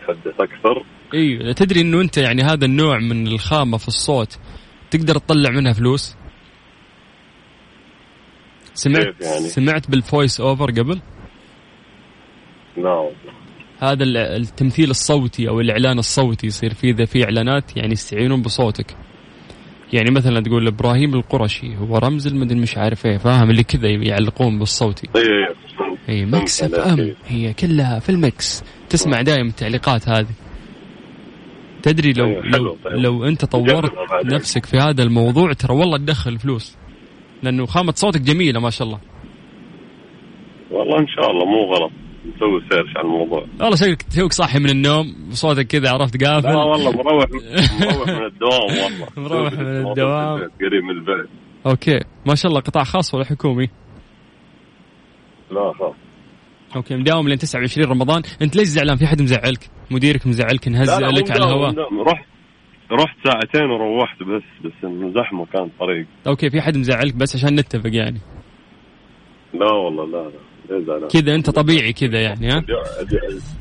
تحدث 0.00 0.40
أكثر؟ 0.40 0.84
أيوه 1.14 1.52
تدري 1.52 1.80
إنه 1.80 2.00
أنت 2.00 2.16
يعني 2.18 2.42
هذا 2.42 2.64
النوع 2.64 2.98
من 2.98 3.26
الخامة 3.26 3.76
في 3.78 3.88
الصوت. 3.88 4.38
تقدر 4.90 5.18
تطلع 5.18 5.50
منها 5.50 5.72
فلوس؟ 5.72 6.16
سمعت 8.74 9.14
يعني؟ 9.20 9.48
سمعت 9.48 9.90
بال 9.90 10.04
voice 10.04 10.40
over 10.40 10.70
قبل؟ 10.70 11.00
لا 12.76 12.90
والله 12.90 13.32
هذا 13.80 14.04
ال- 14.04 14.16
التمثيل 14.16 14.90
الصوتي 14.90 15.48
أو 15.48 15.60
الإعلان 15.60 15.98
الصوتي 15.98 16.46
يصير 16.46 16.74
فيه 16.74 16.90
إذا 16.92 17.04
في 17.04 17.24
إعلانات 17.24 17.76
يعني 17.76 17.92
يستعينون 17.92 18.42
بصوتك. 18.42 18.96
يعني 19.92 20.10
مثلا 20.10 20.40
تقول 20.40 20.66
إبراهيم 20.66 21.14
القرشي 21.14 21.76
هو 21.76 21.98
رمز 21.98 22.26
المدن 22.26 22.56
مش 22.56 22.78
عارف 22.78 23.06
إيه 23.06 23.18
فاهم؟ 23.18 23.50
اللي 23.50 23.62
كذا 23.62 23.88
يعلقون 23.88 24.58
بالصوتي. 24.58 25.08
اي 25.16 25.22
اي 25.22 26.18
اي 26.20 26.24
Mix 26.24 26.62
F 26.62 26.74
فهمت 26.74 27.00
M. 27.00 27.14
هي 27.26 27.52
كلها 27.52 27.98
في 27.98 28.08
ال 28.08 28.22
Mix 28.22 28.64
تسمع 28.88 29.22
دائما 29.22 29.48
التعليقات 29.48 30.08
هذه. 30.08 30.34
تدري 31.82 32.12
لو 32.12 32.42
حلو، 32.42 32.64
لو, 32.64 32.76
طيب. 32.84 32.92
لو 32.94 33.24
أنت 33.24 33.44
طورت. 33.44 33.92
نفسك 34.24 34.66
في 34.66 34.76
هذا 34.78 35.02
الموضوع 35.02 35.52
ترى 35.52 35.76
والله 35.76 35.98
تدخل 35.98 36.38
فلوس. 36.38 36.76
لأنه 37.42 37.66
خامة 37.66 37.92
صوتك 37.96 38.20
جميلة 38.20 38.60
ما 38.60 38.70
شاء 38.70 38.86
الله. 38.88 39.00
والله 40.70 40.98
إن 40.98 41.08
شاء 41.08 41.30
الله 41.30 41.44
مو 41.44 41.74
غلط. 41.74 41.92
نسوي 42.26 42.60
search 42.70 42.96
على 42.96 43.06
الموضوع. 43.06 43.46
والله 43.60 43.76
شكلك 43.76 44.02
توك 44.02 44.32
صاحي 44.32 44.58
من 44.58 44.70
النوم 44.70 45.14
وصوتك 45.30 45.66
كذا 45.66 45.90
عرفت 45.90 46.24
قافل. 46.24 46.48
لا 46.48 46.56
والله 46.56 46.90
مروح 46.92 47.26
مروح 47.80 48.08
من 48.08 48.24
الدوام 48.26 48.70
والله. 48.82 49.08
مروح 49.16 49.52
من 49.52 49.86
الدوام. 49.86 50.38
قريب 50.38 50.84
من 50.84 50.90
البيت. 50.90 51.30
okay. 51.66 52.00
ما 52.26 52.34
شاء 52.34 52.50
الله 52.50 52.60
قطاع 52.60 52.84
خاص 52.84 53.14
ولا 53.14 53.24
حكومي؟ 53.24 53.68
لا 55.50 55.72
خلاص 55.78 55.94
okay 56.76 56.96
مداوم 56.96 57.28
لين 57.28 57.38
29 57.38 57.88
رمضان. 57.88 58.22
أنت 58.42 58.56
ليش 58.56 58.68
زعلان؟ 58.68 58.96
في 58.96 59.06
حد 59.06 59.22
مزعلك؟ 59.22 59.70
مديرك 59.90 60.26
مزعلك 60.26 60.68
مو 60.68 60.74
لك 61.10 61.30
على 61.30 61.44
الهواء. 61.44 61.74
رحت 62.08 62.26
رحت 62.92 63.16
ساعتين 63.24 63.70
وروحت 63.70 64.22
بس 64.22 64.64
بس 64.64 64.84
إنه 64.84 65.12
زحمه 65.14 65.46
كان 65.46 65.70
طريق. 65.80 66.06
okay 66.26 66.50
في 66.50 66.60
حد 66.60 66.76
مزعلك 66.76 67.14
بس 67.16 67.36
عشان 67.36 67.54
نتفق 67.54 67.90
يعني؟ 67.94 68.20
لا 69.54 69.72
والله 69.72 70.06
لا 70.06 70.28
لا؟ 70.28 70.51
كذا 71.10 71.34
أنت 71.34 71.50
طبيعي 71.50 71.92
كذا 71.92 72.20
يعني 72.20 72.52
ها؟ 72.52 72.64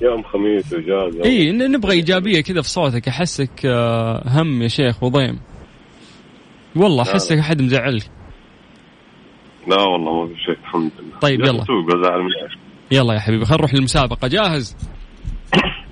يوم 0.01 0.23
خميس 0.23 0.73
واجازه 0.73 1.23
اي 1.25 1.51
نبغى 1.51 1.91
إيجابية 1.91 2.41
كذا 2.41 2.61
في 2.61 2.69
صوتك. 2.69 3.07
أحسك 3.07 3.65
آه، 3.65 4.23
هم 4.27 4.61
يا 4.61 4.67
شيخ 4.67 5.03
وضيم. 5.03 5.39
والله 6.75 7.03
أحسك 7.03 7.37
أحد 7.37 7.61
مزعلك. 7.61 8.03
لا 9.67 9.81
والله 9.81 10.25
ما 10.25 10.27
في 10.27 10.41
شيء 10.45 10.57
الحمد 10.59 10.91
لله. 10.99 11.19
طيب، 11.21 11.39
يلا. 11.39 11.63
يلا. 12.91 13.13
يا 13.13 13.19
حبيبي 13.19 13.45
خلينا 13.45 13.57
نروح 13.61 13.73
للمسابقة. 13.73 14.27
جاهز؟ 14.27 14.77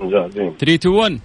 جاهزين 0.02 0.54
3 0.58 0.76
2 0.76 0.96
1 0.96 1.20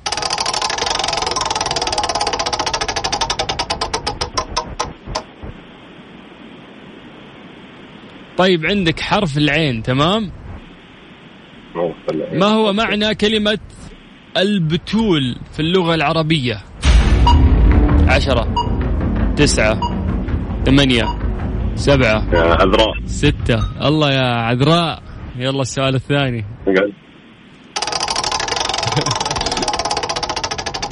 طيب 8.38 8.66
عندك 8.66 9.01
حرف 9.01 9.38
العين 9.38 9.83
تمام. 9.83 10.31
ما 12.33 12.47
هو 12.47 12.73
معنى 12.73 13.14
كلمة 13.14 13.59
البتول 14.37 15.37
في 15.53 15.61
اللغة 15.61 15.94
العربية؟ 15.94 16.61
عشرة 18.09 18.55
تسعة 19.37 19.81
ثمانية 20.66 21.18
سبعة 21.75 22.35
يا 22.35 22.40
عذراء. 22.40 22.94
ستة. 23.07 23.87
الله 23.88 24.12
يا 24.12 24.35
عذراء. 24.35 25.03
يلا 25.37 25.62
السؤال 25.62 25.94
الثاني. 25.94 26.44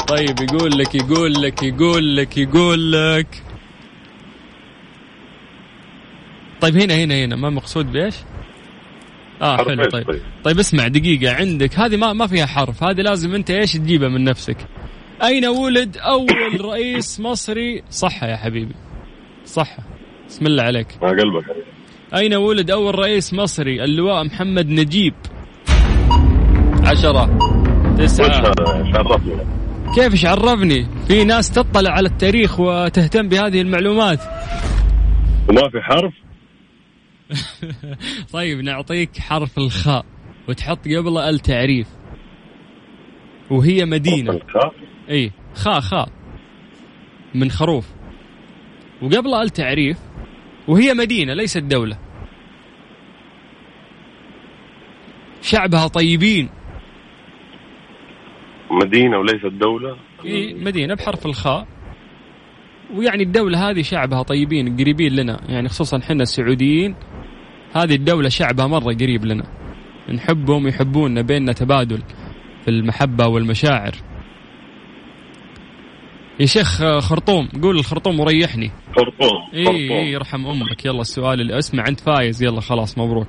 طيب 0.08 0.40
يقول 0.40 0.78
لك 0.78 0.94
يقول 0.94 1.32
لك 1.42 1.62
يقول 1.62 2.16
لك 2.16 2.38
يقول 2.38 2.92
لك. 2.92 3.41
طيب 6.62 6.76
هنا 6.76 6.94
هنا 6.94 7.24
هنا. 7.24 7.36
ما 7.36 7.50
مقصود 7.50 7.92
بإيش؟ 7.92 8.14
آه 9.42 9.56
حلو 9.56 9.84
طيب. 9.84 10.06
طيب؟ 10.06 10.20
طيب 10.44 10.58
اسمع 10.58 10.88
دقيقة. 10.88 11.34
عندك 11.34 11.78
هذه 11.78 11.96
ما 11.96 12.12
ما 12.12 12.26
فيها 12.26 12.46
حرف. 12.46 12.84
هذه 12.84 13.00
لازم 13.00 13.34
أنت 13.34 13.50
إيش 13.50 13.72
تجيبها 13.72 14.08
من 14.08 14.24
نفسك. 14.24 14.56
أين 15.22 15.46
ولد 15.46 15.96
أول 15.96 16.60
رئيس 16.70 17.20
مصري؟ 17.20 17.82
صح 17.90 18.24
يا 18.24 18.36
حبيبي. 18.36 18.74
صح 19.46 19.76
بسم 20.28 20.46
الله 20.46 20.62
عليك. 20.62 20.86
ما 21.02 21.08
قلبك. 21.08 21.44
أين 22.14 22.34
ولد 22.34 22.70
أول 22.70 22.98
رئيس 22.98 23.34
مصري؟ 23.34 23.84
اللواء 23.84 24.24
محمد 24.24 24.68
نجيب. 24.68 25.14
عشرة. 26.84 27.38
تسعة. 27.98 28.54
كيف 29.94 30.12
إيش 30.12 30.26
عرفني 30.26 30.86
في 31.08 31.24
ناس 31.24 31.50
تطلع 31.50 31.90
على 31.90 32.08
التاريخ 32.08 32.60
وتهتم 32.60 33.28
بهذه 33.28 33.60
المعلومات. 33.60 34.20
وما 35.48 35.68
في 35.70 35.80
حرف؟ 35.80 36.21
طيب 38.32 38.60
نعطيك 38.60 39.18
حرف 39.18 39.58
الخاء 39.58 40.04
وتحط 40.48 40.88
قبله 40.88 41.28
التعريف 41.28 41.88
وهي 43.50 43.84
مدينة. 43.84 44.40
إي 45.10 45.32
خاء 45.54 45.80
خاء. 45.80 46.08
من 47.34 47.50
خروف. 47.50 47.88
وقبلها 49.02 49.42
التعريف 49.42 49.98
وهي 50.68 50.94
مدينة 50.94 51.34
ليست 51.34 51.58
دولة. 51.58 51.98
شعبها 55.40 55.88
طيبين. 55.88 56.48
مدينة 58.70 59.18
وليست 59.18 59.46
دولة؟ 59.46 59.96
إي 60.24 60.54
مدينة 60.54 60.94
بحرف 60.94 61.26
الخاء. 61.26 61.66
ويعني 62.94 63.22
الدولة 63.22 63.70
هذه 63.70 63.82
شعبها 63.82 64.22
طيبين 64.22 64.76
قريبين 64.76 65.16
لنا. 65.16 65.40
يعني 65.48 65.68
خصوصا 65.68 66.00
حنا 66.00 66.22
السعوديين. 66.22 66.94
هذه 67.74 67.94
الدولة 67.94 68.28
شعبها 68.28 68.66
مرة 68.66 68.94
قريب 68.94 69.24
لنا. 69.24 69.44
نحبهم 70.14 70.68
يحبوننا 70.68 71.22
بيننا 71.22 71.52
تبادل 71.52 72.02
في 72.64 72.70
المحبة 72.70 73.26
والمشاعر. 73.26 73.94
يا 76.40 76.46
شيخ 76.46 76.98
خرطوم 76.98 77.48
قول 77.62 77.78
الخرطوم 77.78 78.20
وريحني. 78.20 78.70
خرطوم 78.96 79.38
إي 79.54 79.66
اي 79.66 80.12
يرحم 80.12 80.46
أمك. 80.46 80.84
يلا 80.84 81.00
السؤال 81.00 81.40
اللي 81.40 81.58
أسمع 81.58 81.88
أنت 81.88 82.00
فايز. 82.00 82.42
يلا 82.42 82.60
خلاص 82.60 82.98
مبروك. 82.98 83.28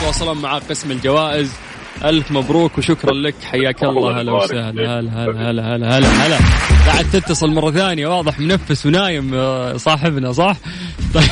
تواصلون 0.00 0.42
مع 0.42 0.58
قسم 0.58 0.90
الجوائز. 0.90 1.69
ألف 2.04 2.30
مبروك 2.32 2.78
وشكرا 2.78 3.12
لك. 3.14 3.34
حياك 3.44 3.82
الله 3.84 4.20
هلا 4.20 4.32
وسهلا. 4.32 4.70
هلا 5.00 5.00
هلا 5.00 5.50
هلا 5.50 5.76
هلا 5.76 5.98
هلا 5.98 6.26
هلا. 6.26 6.38
قاعد 6.86 7.04
تتصل 7.10 7.50
مرة 7.50 7.70
ثانية 7.70 8.06
واضح 8.06 8.40
منفس 8.40 8.86
ونايم 8.86 9.34
آه، 9.34 9.76
صاحبنا 9.76 10.32
صح؟ 10.32 10.56
طيب 11.14 11.22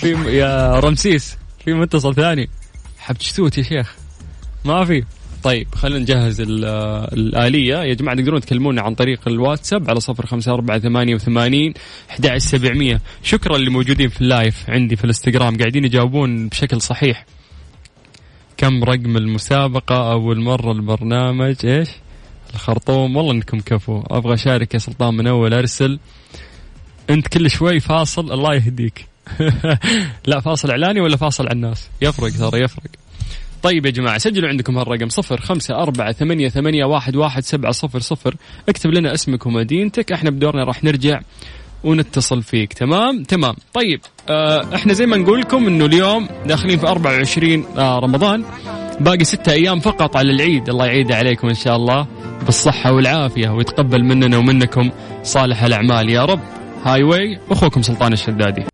في 0.00 0.36
يا 0.36 0.80
رمسيس 0.80 1.36
في 1.64 1.72
متصل 1.72 2.14
ثاني. 2.14 2.48
حبتش 2.98 3.32
توت 3.32 3.58
يا 3.58 3.62
شيخ؟ 3.62 3.94
ما 4.64 4.84
في؟ 4.84 5.04
طيب 5.42 5.74
خلينا 5.74 5.98
نجهز 5.98 6.40
ال- 6.40 6.64
الآلية. 7.12 7.76
يا 7.76 7.94
جماعة 7.94 8.16
تقدرون 8.16 8.40
تكلمونا 8.40 8.82
عن 8.82 8.94
طريق 8.94 9.20
الواتساب 9.26 9.90
على 9.90 10.00
صفر 10.00 10.26
خمسة 10.26 10.54
أربعة 10.54 10.78
ثمانية 10.78 11.14
وثمانين 11.14 11.74
أحد 12.10 12.38
سبعمية. 12.38 13.00
شكرا 13.22 13.56
اللي 13.56 13.70
موجودين 13.70 14.08
في 14.08 14.20
اللايف 14.20 14.64
عندي 14.70 14.96
في 14.96 15.04
الإنستغرام. 15.04 15.56
قاعدين 15.56 15.84
يجاوبون 15.84 16.48
بشكل 16.48 16.80
صحيح. 16.80 17.26
كم 18.60 18.84
رقم 18.84 19.16
المسابقة 19.16 20.12
أول 20.12 20.40
مرة 20.40 20.72
البرنامج؟ 20.72 21.56
إيش؟ 21.64 21.88
الخرطوم. 22.54 23.16
والله 23.16 23.32
إنكم 23.32 23.60
كفو. 23.60 24.02
أبغى 24.10 24.34
أشارك 24.34 24.74
يا 24.74 24.78
سلطان 24.78 25.14
من 25.14 25.26
أول. 25.26 25.54
أرسل. 25.54 25.98
أنت 27.10 27.28
كل 27.28 27.50
شوي 27.50 27.80
فاصل 27.80 28.32
الله 28.32 28.54
يهديك. 28.54 29.06
لا 30.30 30.40
فاصل 30.40 30.70
إعلاني 30.70 31.00
ولا 31.00 31.16
فاصل 31.16 31.44
على 31.44 31.52
الناس؟ 31.52 31.88
يفرق 32.02 32.30
ترى 32.30 32.60
يفرق. 32.60 32.90
طيب 33.62 33.86
يا 33.86 33.90
جماعة 33.90 34.18
سجلوا 34.18 34.48
عندكم 34.48 34.78
هالرقم. 34.78 35.08
صفر 35.08 35.40
خمسة 35.40 35.74
أربعة 35.74 36.12
ثمانية, 36.12 36.48
ثمانية 36.48 36.84
واحد, 36.84 37.16
واحد 37.16 37.42
سبعة 37.44 37.72
صفر 37.72 37.98
صفر. 37.98 38.36
اكتب 38.68 38.90
لنا 38.90 39.14
اسمك 39.14 39.46
ومدينتك. 39.46 40.12
إحنا 40.12 40.30
بدورنا 40.30 40.64
راح 40.64 40.84
نرجع. 40.84 41.20
ونتصل 41.84 42.42
فيك. 42.42 42.72
تمام؟ 42.72 43.22
تمام. 43.22 43.54
طيب 43.74 44.00
آه 44.28 44.74
إحنا 44.74 44.92
زي 44.92 45.06
ما 45.06 45.16
نقول 45.16 45.40
لكم 45.40 45.66
إنه 45.66 45.84
اليوم 45.84 46.28
داخلين 46.46 46.78
في 46.78 46.86
24 46.86 47.64
آه 47.78 47.98
رمضان. 47.98 48.44
باقي 49.00 49.24
ستة 49.24 49.52
أيام 49.52 49.80
فقط 49.80 50.16
على 50.16 50.30
العيد. 50.32 50.68
الله 50.68 50.86
يعيد 50.86 51.12
عليكم 51.12 51.48
إن 51.48 51.54
شاء 51.54 51.76
الله. 51.76 52.06
بالصحة 52.46 52.92
والعافية 52.92 53.48
ويتقبل 53.48 54.04
مننا 54.04 54.38
ومنكم 54.38 54.90
صالح 55.22 55.62
الأعمال. 55.62 56.10
يا 56.10 56.24
رب. 56.24 56.40
Highway 56.84 57.38
أخوكم 57.50 57.82
سلطان 57.82 58.12
الشدادي. 58.12 58.64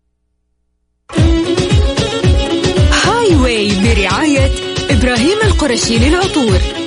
Highway 3.05 3.71
برعاية 3.83 4.51
إبراهيم 4.89 5.37
القرشي 5.45 5.97
للعطور. 5.97 6.86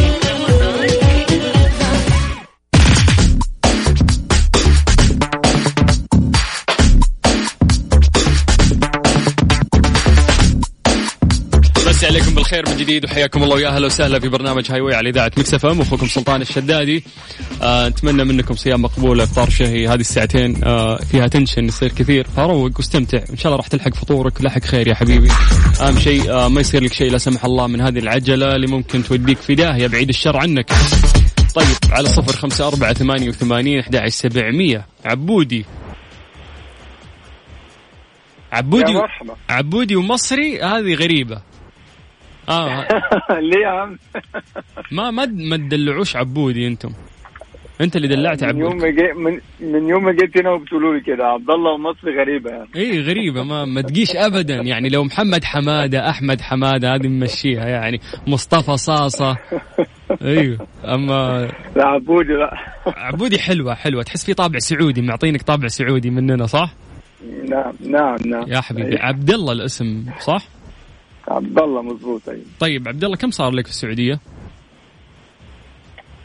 الخير 12.51 12.69
من 12.69 12.77
جديد 12.77 13.05
وحياكم 13.05 13.43
الله 13.43 13.55
ويا 13.55 13.67
أهلا 13.67 13.85
وسهلا 13.85 14.19
في 14.19 14.29
برنامج 14.29 14.71
Highway 14.71 14.95
على 14.95 15.09
إذاعة 15.09 15.31
Mix 15.37 15.53
FM. 15.53 15.81
أخوكم 15.81 16.07
سلطان 16.07 16.41
الشدادي. 16.41 17.03
آه 17.61 17.89
نتمنى 17.89 18.23
منكم 18.23 18.55
صيام 18.55 18.81
مقبول 18.81 19.21
إفطار 19.21 19.49
شهي. 19.49 19.87
هذه 19.87 19.99
الساعتين 19.99 20.63
آه 20.63 20.95
فيها 20.95 21.27
تنشن 21.27 21.65
يصير 21.65 21.89
كثير. 21.89 22.27
فروق 22.35 22.77
واستمتع. 22.77 23.17
إن 23.29 23.37
شاء 23.37 23.45
الله 23.45 23.57
راح 23.57 23.67
تلحق 23.67 23.93
فطورك. 23.93 24.41
لحق 24.41 24.63
خير 24.63 24.87
يا 24.87 24.93
حبيبي. 24.93 25.29
أهم 25.81 25.99
شيء 25.99 26.31
آه 26.31 26.47
ما 26.47 26.61
يصير 26.61 26.83
لك 26.83 26.93
شيء 26.93 27.11
لا 27.11 27.17
سمح 27.17 27.45
الله 27.45 27.67
من 27.67 27.81
هذه 27.81 27.99
العجلة 27.99 28.55
اللي 28.55 28.67
ممكن 28.67 29.03
توديك 29.03 29.37
في 29.37 29.55
داهيه 29.55 29.87
بعيد 29.87 30.09
الشر 30.09 30.37
عنك. 30.37 30.71
طيب 31.55 31.67
على 31.91 32.09
صفر 32.09 32.35
خمسة 32.35 32.67
أربعة 32.67 32.93
ثمانية 32.93 33.29
وثمانين 33.29 33.79
أحد 33.79 33.95
عشر 33.95 34.09
سبعمية. 34.09 34.85
عبودي. 35.05 35.65
عبودي 38.51 38.99
عبودي 39.49 39.95
ومصري 39.95 40.61
هذه 40.61 40.93
غريبة. 40.93 41.50
آه. 42.51 42.87
ليه 43.49 43.61
يا 43.63 43.67
عم؟ 43.67 43.97
ما 44.91 45.11
ما 45.11 45.25
ما 45.25 45.57
تدلعوش 45.57 46.15
عبودي 46.15 46.67
أنتم. 46.67 46.89
انت 47.81 47.95
اللي 47.95 48.07
دلعت 48.07 48.43
من 48.43 48.59
يوم 48.59 48.71
عبودي 48.71 48.85
ما 48.85 48.91
جي 48.91 49.13
من, 49.13 49.39
من 49.73 49.89
يوم 49.89 50.03
ما 50.03 50.11
جيت 50.11 50.37
هنا 50.37 50.51
وبتقولوا 50.51 50.93
لي 50.93 51.01
كده 51.01 51.25
عبد 51.25 51.49
الله 51.49 51.71
ومصري 51.73 52.19
غريبة 52.19 52.49
يعني. 52.51 52.67
اي 52.75 53.01
غريبة. 53.01 53.43
ما 53.43 53.65
ما 53.65 53.81
تجيش 53.81 54.15
ابدا. 54.15 54.55
يعني 54.55 54.89
لو 54.89 55.03
محمد 55.03 55.43
حمادة 55.43 56.09
أحمد 56.09 56.41
حمادة 56.41 56.95
هذه 56.95 57.07
نمشيها 57.07 57.67
يعني. 57.67 57.99
مصطفى 58.27 58.77
صاصة. 58.77 59.37
أيوه 60.21 60.67
أما 60.85 61.47
لا 61.75 61.85
عبودي 61.87 62.33
لا. 62.33 62.53
عبودي 62.87 63.39
حلوة 63.39 63.73
حلوة. 63.75 64.03
تحس 64.03 64.25
في 64.25 64.33
طابع 64.33 64.59
سعودي 64.59 65.01
معطينك 65.01 65.41
طابع 65.41 65.67
سعودي 65.67 66.09
مننا 66.09 66.45
صح؟ 66.45 66.73
نعم 67.49 67.73
نعم 67.81 68.17
نعم. 68.25 68.45
يا 68.47 68.61
حبيبي. 68.61 68.97
عبد 68.99 69.29
الله 69.29 69.53
الاسم 69.53 70.05
صح؟ 70.19 70.43
عبد 71.35 71.59
الله 71.59 71.81
مضبوط 71.81 72.29
أيوه 72.29 72.41
طيب 72.59 72.87
عبد 72.87 73.03
الله 73.03 73.15
كم 73.17 73.31
صار 73.31 73.51
لك 73.51 73.65
في 73.65 73.71
السعودية؟ 73.71 74.19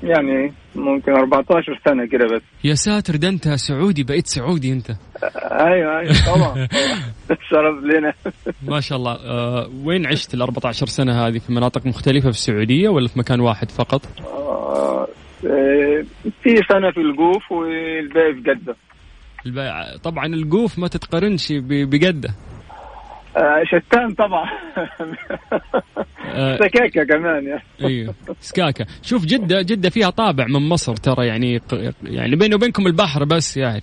يعني 0.03 0.53
ممكن 0.75 1.13
14 1.13 1.81
سنة 1.85 2.07
كده 2.07 2.25
بس. 2.37 2.43
يا 2.65 2.75
ساتر 2.75 3.17
ده 3.17 3.29
أنت 3.29 3.49
سعودي 3.49 4.03
بقيت 4.05 4.27
سعودي 4.27 4.73
أنت. 4.73 4.91
أيوه 5.51 5.99
أيوه 5.99 6.15
طبعا 6.35 6.69
شرف 7.51 7.85
لنا. 7.85 8.13
ما 8.73 8.81
شاء 8.81 8.99
الله. 8.99 9.13
أه 9.13 9.71
وين 9.85 10.07
عشت 10.07 10.35
ال 10.35 10.43
14 10.43 10.87
سنة 10.87 11.27
هذه؟ 11.27 11.39
في 11.39 11.53
مناطق 11.53 11.87
مختلفة 11.87 12.31
في 12.31 12.37
السعودية 12.37 12.89
ولا 12.89 13.09
في 13.09 13.19
مكان 13.19 13.41
واحد 13.41 13.71
فقط؟ 13.71 14.03
آه، 14.21 15.09
آه، 15.47 16.05
في 16.43 16.57
سنة 16.73 16.91
في 16.91 17.01
الجوف 17.01 17.53
والباقي 17.53 18.35
في 18.35 18.41
جدة. 18.41 18.77
الب- 19.47 20.01
طبعا 20.03 20.27
القوف 20.27 20.79
ما 20.79 20.89
تتقارنش 20.89 21.53
ب- 21.53 21.91
بجدة. 21.91 22.35
آه، 23.37 23.63
شتان 23.65 24.15
طبعا. 24.15 24.51
آه، 26.35 26.57
سكاكة 26.57 27.05
كمان 27.05 27.47
يعني 27.47 27.63
أيوه 27.85 28.15
سكاكا 28.41 28.87
شوف 29.03 29.25
جدة 29.25 29.63
جدة 29.63 29.91
فيها 29.91 30.11
طابع 30.11 30.47
من 30.47 30.69
مصر 30.69 30.97
ترى 30.97 31.27
يعني 31.27 31.61
يعني 32.05 32.37
بيني 32.37 32.55
وبينكم 32.55 32.87
البحر 32.87 33.25
بس 33.25 33.57
يعني. 33.57 33.83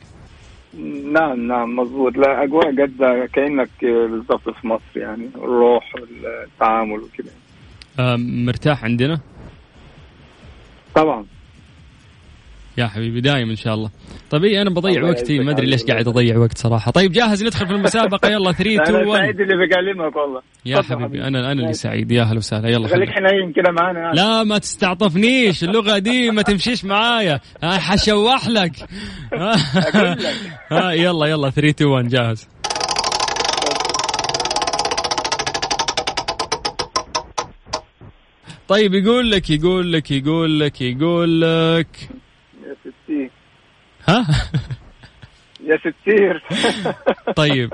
نعم 1.13 1.47
نعم 1.47 1.75
مضبوط 1.75 2.17
لا 2.17 2.43
أجواء 2.43 2.71
جدة 2.71 3.29
كأنك 3.33 3.69
بالضبط 3.81 4.49
في 4.49 4.67
مصر 4.67 4.83
يعني. 4.95 5.29
الروح 5.35 5.93
والتعامل 5.95 6.99
وكده. 6.99 7.31
أه 7.99 8.15
مرتاح 8.15 8.83
عندنا؟ 8.83 9.19
طبعا. 10.95 11.25
يا 12.77 12.87
حبيبي 12.87 13.21
دايم 13.21 13.49
إن 13.49 13.55
شاء 13.55 13.73
الله. 13.73 13.89
طيب 14.29 14.43
إيه 14.43 14.61
أنا 14.61 14.69
بضيع 14.69 15.03
وقتي 15.03 15.39
ما 15.39 15.51
أدري 15.51 15.65
ليش. 15.65 15.83
قاعد 15.83 16.07
أضيع 16.07 16.37
وقت 16.37 16.57
صراحة. 16.57 16.91
طيب 16.91 17.11
جاهز 17.11 17.43
ندخل 17.43 17.67
في 17.67 17.73
المسابقة. 17.73 18.29
يلا 18.29 18.51
3 18.51 18.83
2 18.83 18.95
أنا 18.95 19.07
1 19.09 19.21
سعيد 19.21 19.41
اللي 19.41 19.53
بكلمك 19.65 20.15
والله. 20.15 20.41
يا 20.65 20.81
حبيبي 20.81 21.27
أنا 21.27 21.51
أنا 21.51 21.61
اللي 21.61 21.73
سعيد. 21.73 22.11
يا 22.11 22.21
أهلا 22.21 22.37
وسهلا. 22.37 22.69
يلا 22.69 22.87
خليك 22.87 23.09
حنين 23.09 23.53
كده 23.55 23.71
معانا. 23.71 24.11
لا 24.13 24.43
ما 24.43 24.57
تستعطفنيش. 24.57 25.63
اللغة 25.63 25.97
دي 25.97 26.31
ما 26.31 26.41
تمشيش 26.41 26.85
معايا. 26.85 27.39
حشوح 27.63 28.47
لك. 28.47 28.71
يلا 31.03 31.25
يلا 31.25 31.49
3 31.49 31.69
2 31.69 31.89
1 31.91 32.07
جاهز. 32.07 32.47
طيب 38.67 38.93
يقول 38.93 39.31
لك 39.31 39.49
يقول 39.49 39.93
لك 39.93 40.11
يقول 40.11 40.59
لك 40.59 40.81
يقول 40.81 41.41
لك. 41.41 41.87
ها؟ 44.09 44.27
يا 45.63 45.77
ستير. 45.77 46.43
طيب. 47.35 47.73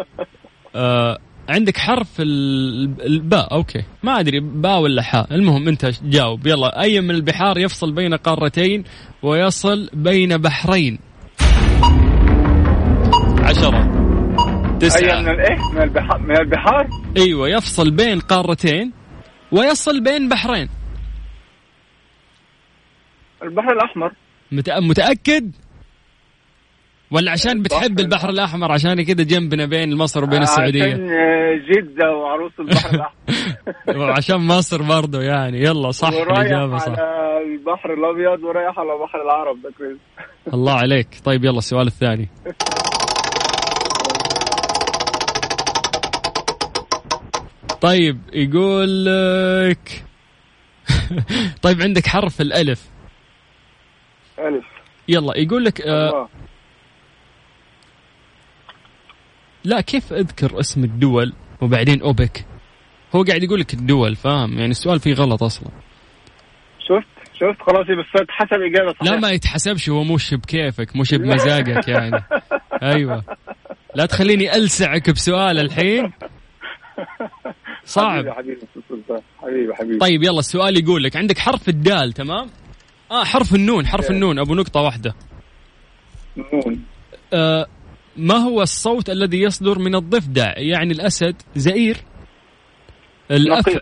آه 0.76 1.18
عندك 1.50 1.78
حرف 1.78 2.08
ال- 2.22 3.02
الباء. 3.06 3.54
okay. 3.54 3.84
ما 4.04 4.20
أدري 4.20 4.39
باء 4.39 4.80
ولا 4.82 5.02
حاء. 5.02 5.34
المهم 5.36 5.68
أنت 5.68 5.86
جاوب. 6.04 6.48
يلا 6.48 6.82
أي 6.82 7.02
من 7.02 7.12
البحار 7.12 7.58
يفصل 7.58 7.92
بين 7.92 8.13
قارتين 8.13 8.84
ويصل 9.24 9.89
بين 9.94 10.38
بحرين؟ 10.38 11.00
عشرة. 13.44 14.00
أي 14.74 14.80
تسعة 14.80 15.22
من 15.22 15.30
الايه 15.30 15.58
من 15.74 15.82
البحار 15.82 16.20
من 16.22 16.38
البحار؟ 16.38 16.88
أيوه 17.18 17.50
يفصل 17.50 17.92
بين 17.92 18.20
قارتين 18.20 18.92
ويصل 19.52 20.04
بين 20.04 20.30
بحرين. 20.30 20.70
البحر 23.44 23.72
الأحمر. 23.72 24.12
مت- 24.52 24.70
متأكد؟ 24.70 25.52
ولا 27.12 27.32
عشان 27.32 27.62
بتحب 27.62 28.00
البحر 28.00 28.30
الأحمر؟ 28.30 28.72
عشان 28.72 29.04
كذا 29.06 29.24
جنبنا 29.24 29.65
بين 29.65 29.98
مصر 29.98 30.24
وبين 30.24 30.41
السعودية. 30.41 30.84
عشان 30.84 31.08
جدة 31.69 32.12
وعروس 32.12 32.52
البحر 32.60 32.89
الأحمر. 32.89 33.98
وعشان 34.00 34.38
مصر 34.38 34.82
برضو 34.82 35.22
يعني. 35.22 35.62
يلا 35.63 35.91
صح 35.91 36.08
الإجابة 36.08 36.78
صح. 36.78 36.89
على 36.89 37.41
البحر 37.45 37.93
الأبيض 37.93 38.43
ورايح 38.43 38.80
على 38.80 38.89
بحر 39.04 39.22
العرب 39.22 39.62
ده 39.62 39.72
كويس. 39.78 39.98
الله 40.54 40.74
عليك. 40.74 41.08
طيب 41.26 41.45
يلا 41.45 41.58
السؤال 41.58 41.88
الثاني. 41.88 42.30
طيب 47.82 48.19
يقول 48.34 49.06
لك 49.06 50.04
طيب 51.63 51.82
عندك 51.82 52.08
حرف 52.08 52.41
الألف. 52.41 52.89
ألف. 54.39 54.65
يلا 55.08 55.38
يقول 55.38 55.65
لك 55.65 55.82
آه 55.82 56.10
الله. 56.10 56.28
لا 59.63 59.82
كيف 59.82 60.13
أذكر 60.13 60.60
اسم 60.60 60.84
الدول 60.84 61.34
وبعدين 61.62 62.02
أوبك؟ 62.02 62.45
هو 63.15 63.24
قاعد 63.24 63.43
يقول 63.43 63.60
لك 63.60 63.74
الدول 63.74 64.15
فاهم؟ 64.15 64.58
يعني 64.58 64.72
السؤال 64.72 65.00
فيه 65.00 65.13
غلط 65.13 65.43
أصلا. 65.43 65.69
شفت؟ 66.80 67.08
شفت؟ 67.34 67.62
خلاص 67.62 67.86
بس 67.88 68.22
حسب 68.30 68.62
إجابة 68.62 68.93
صحيحه 68.93 69.15
لا 69.15 69.19
ما 69.19 69.30
يتحسبش 69.30 69.89
هو 69.89 70.04
مش 70.04 70.34
بكيفك 70.34 70.95
مش 70.95 71.13
بمزاجك 71.13 71.88
يعني. 71.88 72.24
أيوه. 72.95 73.24
لا 73.95 74.06
تخليني 74.06 74.56
ألسعك 74.56 75.10
بسؤال 75.10 75.60
الحين. 75.60 76.12
صعب. 77.86 78.30
حبيبي 78.30 78.67
حبيبي. 79.41 79.76
حبيبي 79.76 79.98
طيب 79.98 80.24
يلا 80.24 80.39
السؤال 80.39 80.80
يقول 80.84 81.04
لك 81.04 81.15
عندك 81.15 81.38
حرف 81.38 81.69
الدال 81.69 82.13
تمام؟ 82.13 82.50
آه 83.12 83.24
حرف 83.24 83.56
النون 83.56 83.88
حرف 83.88 84.12
النون 84.12 84.39
أبو 84.39 84.56
نقطة 84.56 84.82
واحدة. 84.82 85.15
نون. 86.38 86.84
آه 87.34 87.65
ما 88.17 88.36
هو 88.36 88.62
الصوت 88.62 89.10
الذي 89.10 89.41
يصدر 89.41 89.80
من 89.80 89.95
الضفدع؟ 89.95 90.54
يعني 90.58 90.93
الأسد 90.93 91.36
زئير. 91.56 91.98
الأف... 93.32 93.80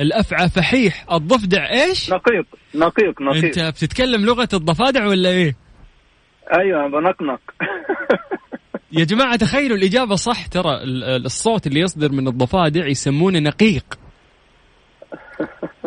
الأفعى 0.00 0.48
فحيح. 0.48 1.12
الضفدع 1.12 1.70
إيش؟ 1.70 2.10
نقيق 2.12 2.46
نقيق 2.74 3.22
نقيق 3.22 3.44
أنت 3.44 3.58
بتتكلم 3.58 4.24
لغة 4.24 4.48
الضفادع 4.54 5.06
ولا 5.06 5.28
إيه؟ 5.28 5.56
أيوه 6.58 6.88
بنقنق. 6.88 7.40
يا 8.98 9.04
جماعة 9.04 9.36
تخيلوا 9.36 9.76
الإجابة 9.76 10.14
صح. 10.14 10.46
ترى 10.46 10.82
ال- 10.82 11.04
ال- 11.04 11.24
الصوت 11.24 11.66
اللي 11.66 11.80
يصدر 11.80 12.12
من 12.12 12.28
الضفادع 12.28 12.86
يسمونه 12.86 13.38
نقيق. 13.38 13.84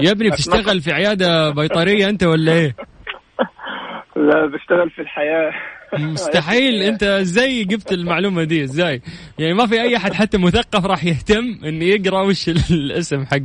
يا 0.02 0.12
ابني 0.12 0.30
بتشتغل 0.30 0.82
في 0.82 0.92
عيادة 0.92 1.50
بيطرية 1.50 2.10
أنت 2.10 2.24
ولا 2.24 2.52
إيه؟ 2.52 2.76
لا 4.16 4.46
بشتغل 4.46 4.90
في 4.90 5.02
الحياة. 5.02 5.52
مستحيل. 5.94 6.82
أنت 6.92 7.04
إزاي 7.04 7.64
جبت 7.64 7.92
المعلومة 7.92 8.44
دي؟ 8.44 8.64
إزاي؟ 8.64 9.02
يعني 9.40 9.54
ما 9.54 9.68
في 9.68 9.82
أي 9.82 9.98
أحد 9.98 10.14
حتى 10.14 10.38
مثقف 10.38 10.86
راح 10.86 11.06
يهتم 11.06 11.60
إنه 11.66 11.86
يقرأ 11.86 12.22
وش 12.22 12.50
ال- 12.50 12.62
الاسم 12.72 13.26
حق 13.26 13.38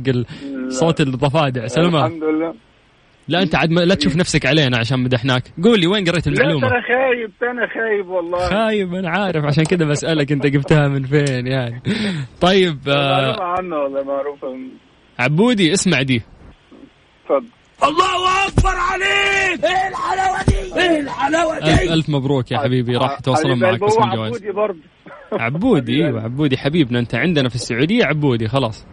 صوت 0.69 1.01
الضفادع. 1.01 1.67
سلمى. 1.67 1.99
الحمد 1.99 2.23
لله. 2.23 2.53
لا 3.27 3.41
أنت 3.41 3.55
عاد 3.55 3.71
لا 3.73 3.95
تشوف 3.95 4.15
نفسك 4.15 4.45
علينا 4.45 4.77
عشان 4.77 4.99
مدحناك. 4.99 5.43
قول 5.63 5.79
لي 5.79 5.87
وين 5.87 6.05
قريت 6.09 6.27
لا 6.27 6.33
المعلومة؟ 6.33 6.67
أنا 6.67 6.81
خايب 6.81 7.31
أنا 7.43 7.67
خايب 7.67 8.07
والله. 8.07 8.49
خايب 8.49 8.93
أنا 8.93 9.09
عارف. 9.09 9.45
عشان 9.45 9.63
كذا 9.63 9.85
بسألك 9.85 10.31
أنت 10.31 10.45
جبتها 10.47 10.87
من 10.87 11.03
فين 11.03 11.47
يعني. 11.47 11.81
طيب 12.41 12.77
آه 12.87 13.21
معروفة 13.21 13.43
عنه 13.43 13.75
والله 13.75 14.03
معروفة. 14.03 14.57
عبودي 15.19 15.73
اسمع 15.73 16.01
دي. 16.01 16.21
اتفضل 17.83 18.71
ألف, 21.63 21.91
ألف 21.91 22.09
مبروك 22.09 22.51
يا 22.51 22.57
حبيبي. 22.59 22.97
راح 22.97 23.19
يتواصلون 23.19 23.65
حبيب 23.65 23.81
معك 23.81 23.83
هو 23.83 24.03
الجوائز 24.03 24.33
عبودي 24.35 24.51
برضه. 24.51 24.79
عبودي 25.45 26.05
إيوه 26.05 26.21
عبودي. 26.23 26.57
حبيبنا 26.57 26.99
أنت 26.99 27.15
عندنا 27.15 27.49
في 27.49 27.55
السعودية 27.55 28.05
عبودي 28.05 28.47
خلاص. 28.47 28.85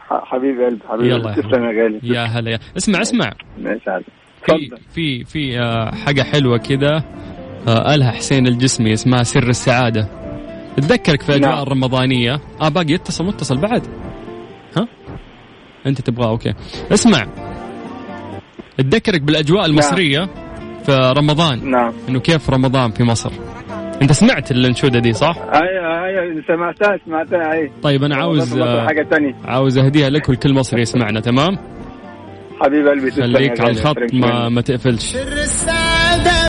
ح- 0.00 0.24
حبيب 0.24 0.60
قلبي 0.60 0.80
حبيب 0.88 1.06
يلا 1.06 1.32
تسلم 1.32 1.64
يا 1.64 1.82
غالي. 1.82 2.00
يا 2.02 2.20
هلا 2.24 2.50
يا. 2.50 2.58
اسمع 2.76 3.00
اسمع. 3.00 3.32
ماشي 3.58 3.90
عليك 3.90 4.06
في 4.46 4.70
في 4.94 5.24
في 5.24 5.58
آه، 5.60 5.90
حاجة 5.94 6.22
حلوة 6.22 6.58
كذا 6.58 7.04
آه، 7.68 7.78
قالها 7.90 8.10
حسين 8.10 8.46
الجسمي 8.46 8.92
اسمها 8.92 9.22
سر 9.22 9.48
السعادة. 9.48 10.08
تذكرك 10.76 11.22
في 11.22 11.34
أجواء 11.36 11.50
نعم. 11.54 11.62
الرمضانية؟ 11.62 12.40
آه 12.60 12.68
باقي 12.68 12.92
يتصل 12.92 13.24
متصل 13.24 13.56
بعد. 13.60 13.86
ها؟ 14.76 14.88
أنت 15.86 16.00
تبغاه 16.00 16.28
أوكي. 16.28 16.54
اسمع. 16.92 17.26
تذكرك 18.82 19.20
بالأجواء 19.22 19.66
المصرية 19.66 20.28
في 20.86 21.12
رمضان 21.18 21.70
نعم 21.70 21.92
إنه 22.08 22.20
كيف 22.20 22.50
رمضان 22.50 22.90
في 22.90 23.04
مصر 23.04 23.32
أنت 24.02 24.12
سمعت 24.12 24.50
الأنشودة 24.50 24.98
دي 24.98 25.12
صح؟ 25.12 25.36
أيوه 25.38 26.04
أيوه 26.04 26.42
سمعتها 26.48 26.98
سمعتها 27.06 27.52
أي 27.52 27.70
طيب 27.82 28.04
أنا 28.04 28.16
عاوز 28.16 28.60
حاجة 28.62 29.06
ثانية 29.10 29.34
عاوز 29.44 29.78
أهديها 29.78 30.10
لك 30.10 30.28
ولكل 30.28 30.54
مصري 30.54 30.80
يسمعنا 30.82 31.20
تمام؟ 31.20 31.58
حبيب 32.60 32.86
قلبي 32.88 33.10
خليك 33.10 33.60
على. 33.60 33.70
الخط 33.70 33.96
ما. 34.14 34.48
ما 34.48 34.60
تقفلش 34.60 35.16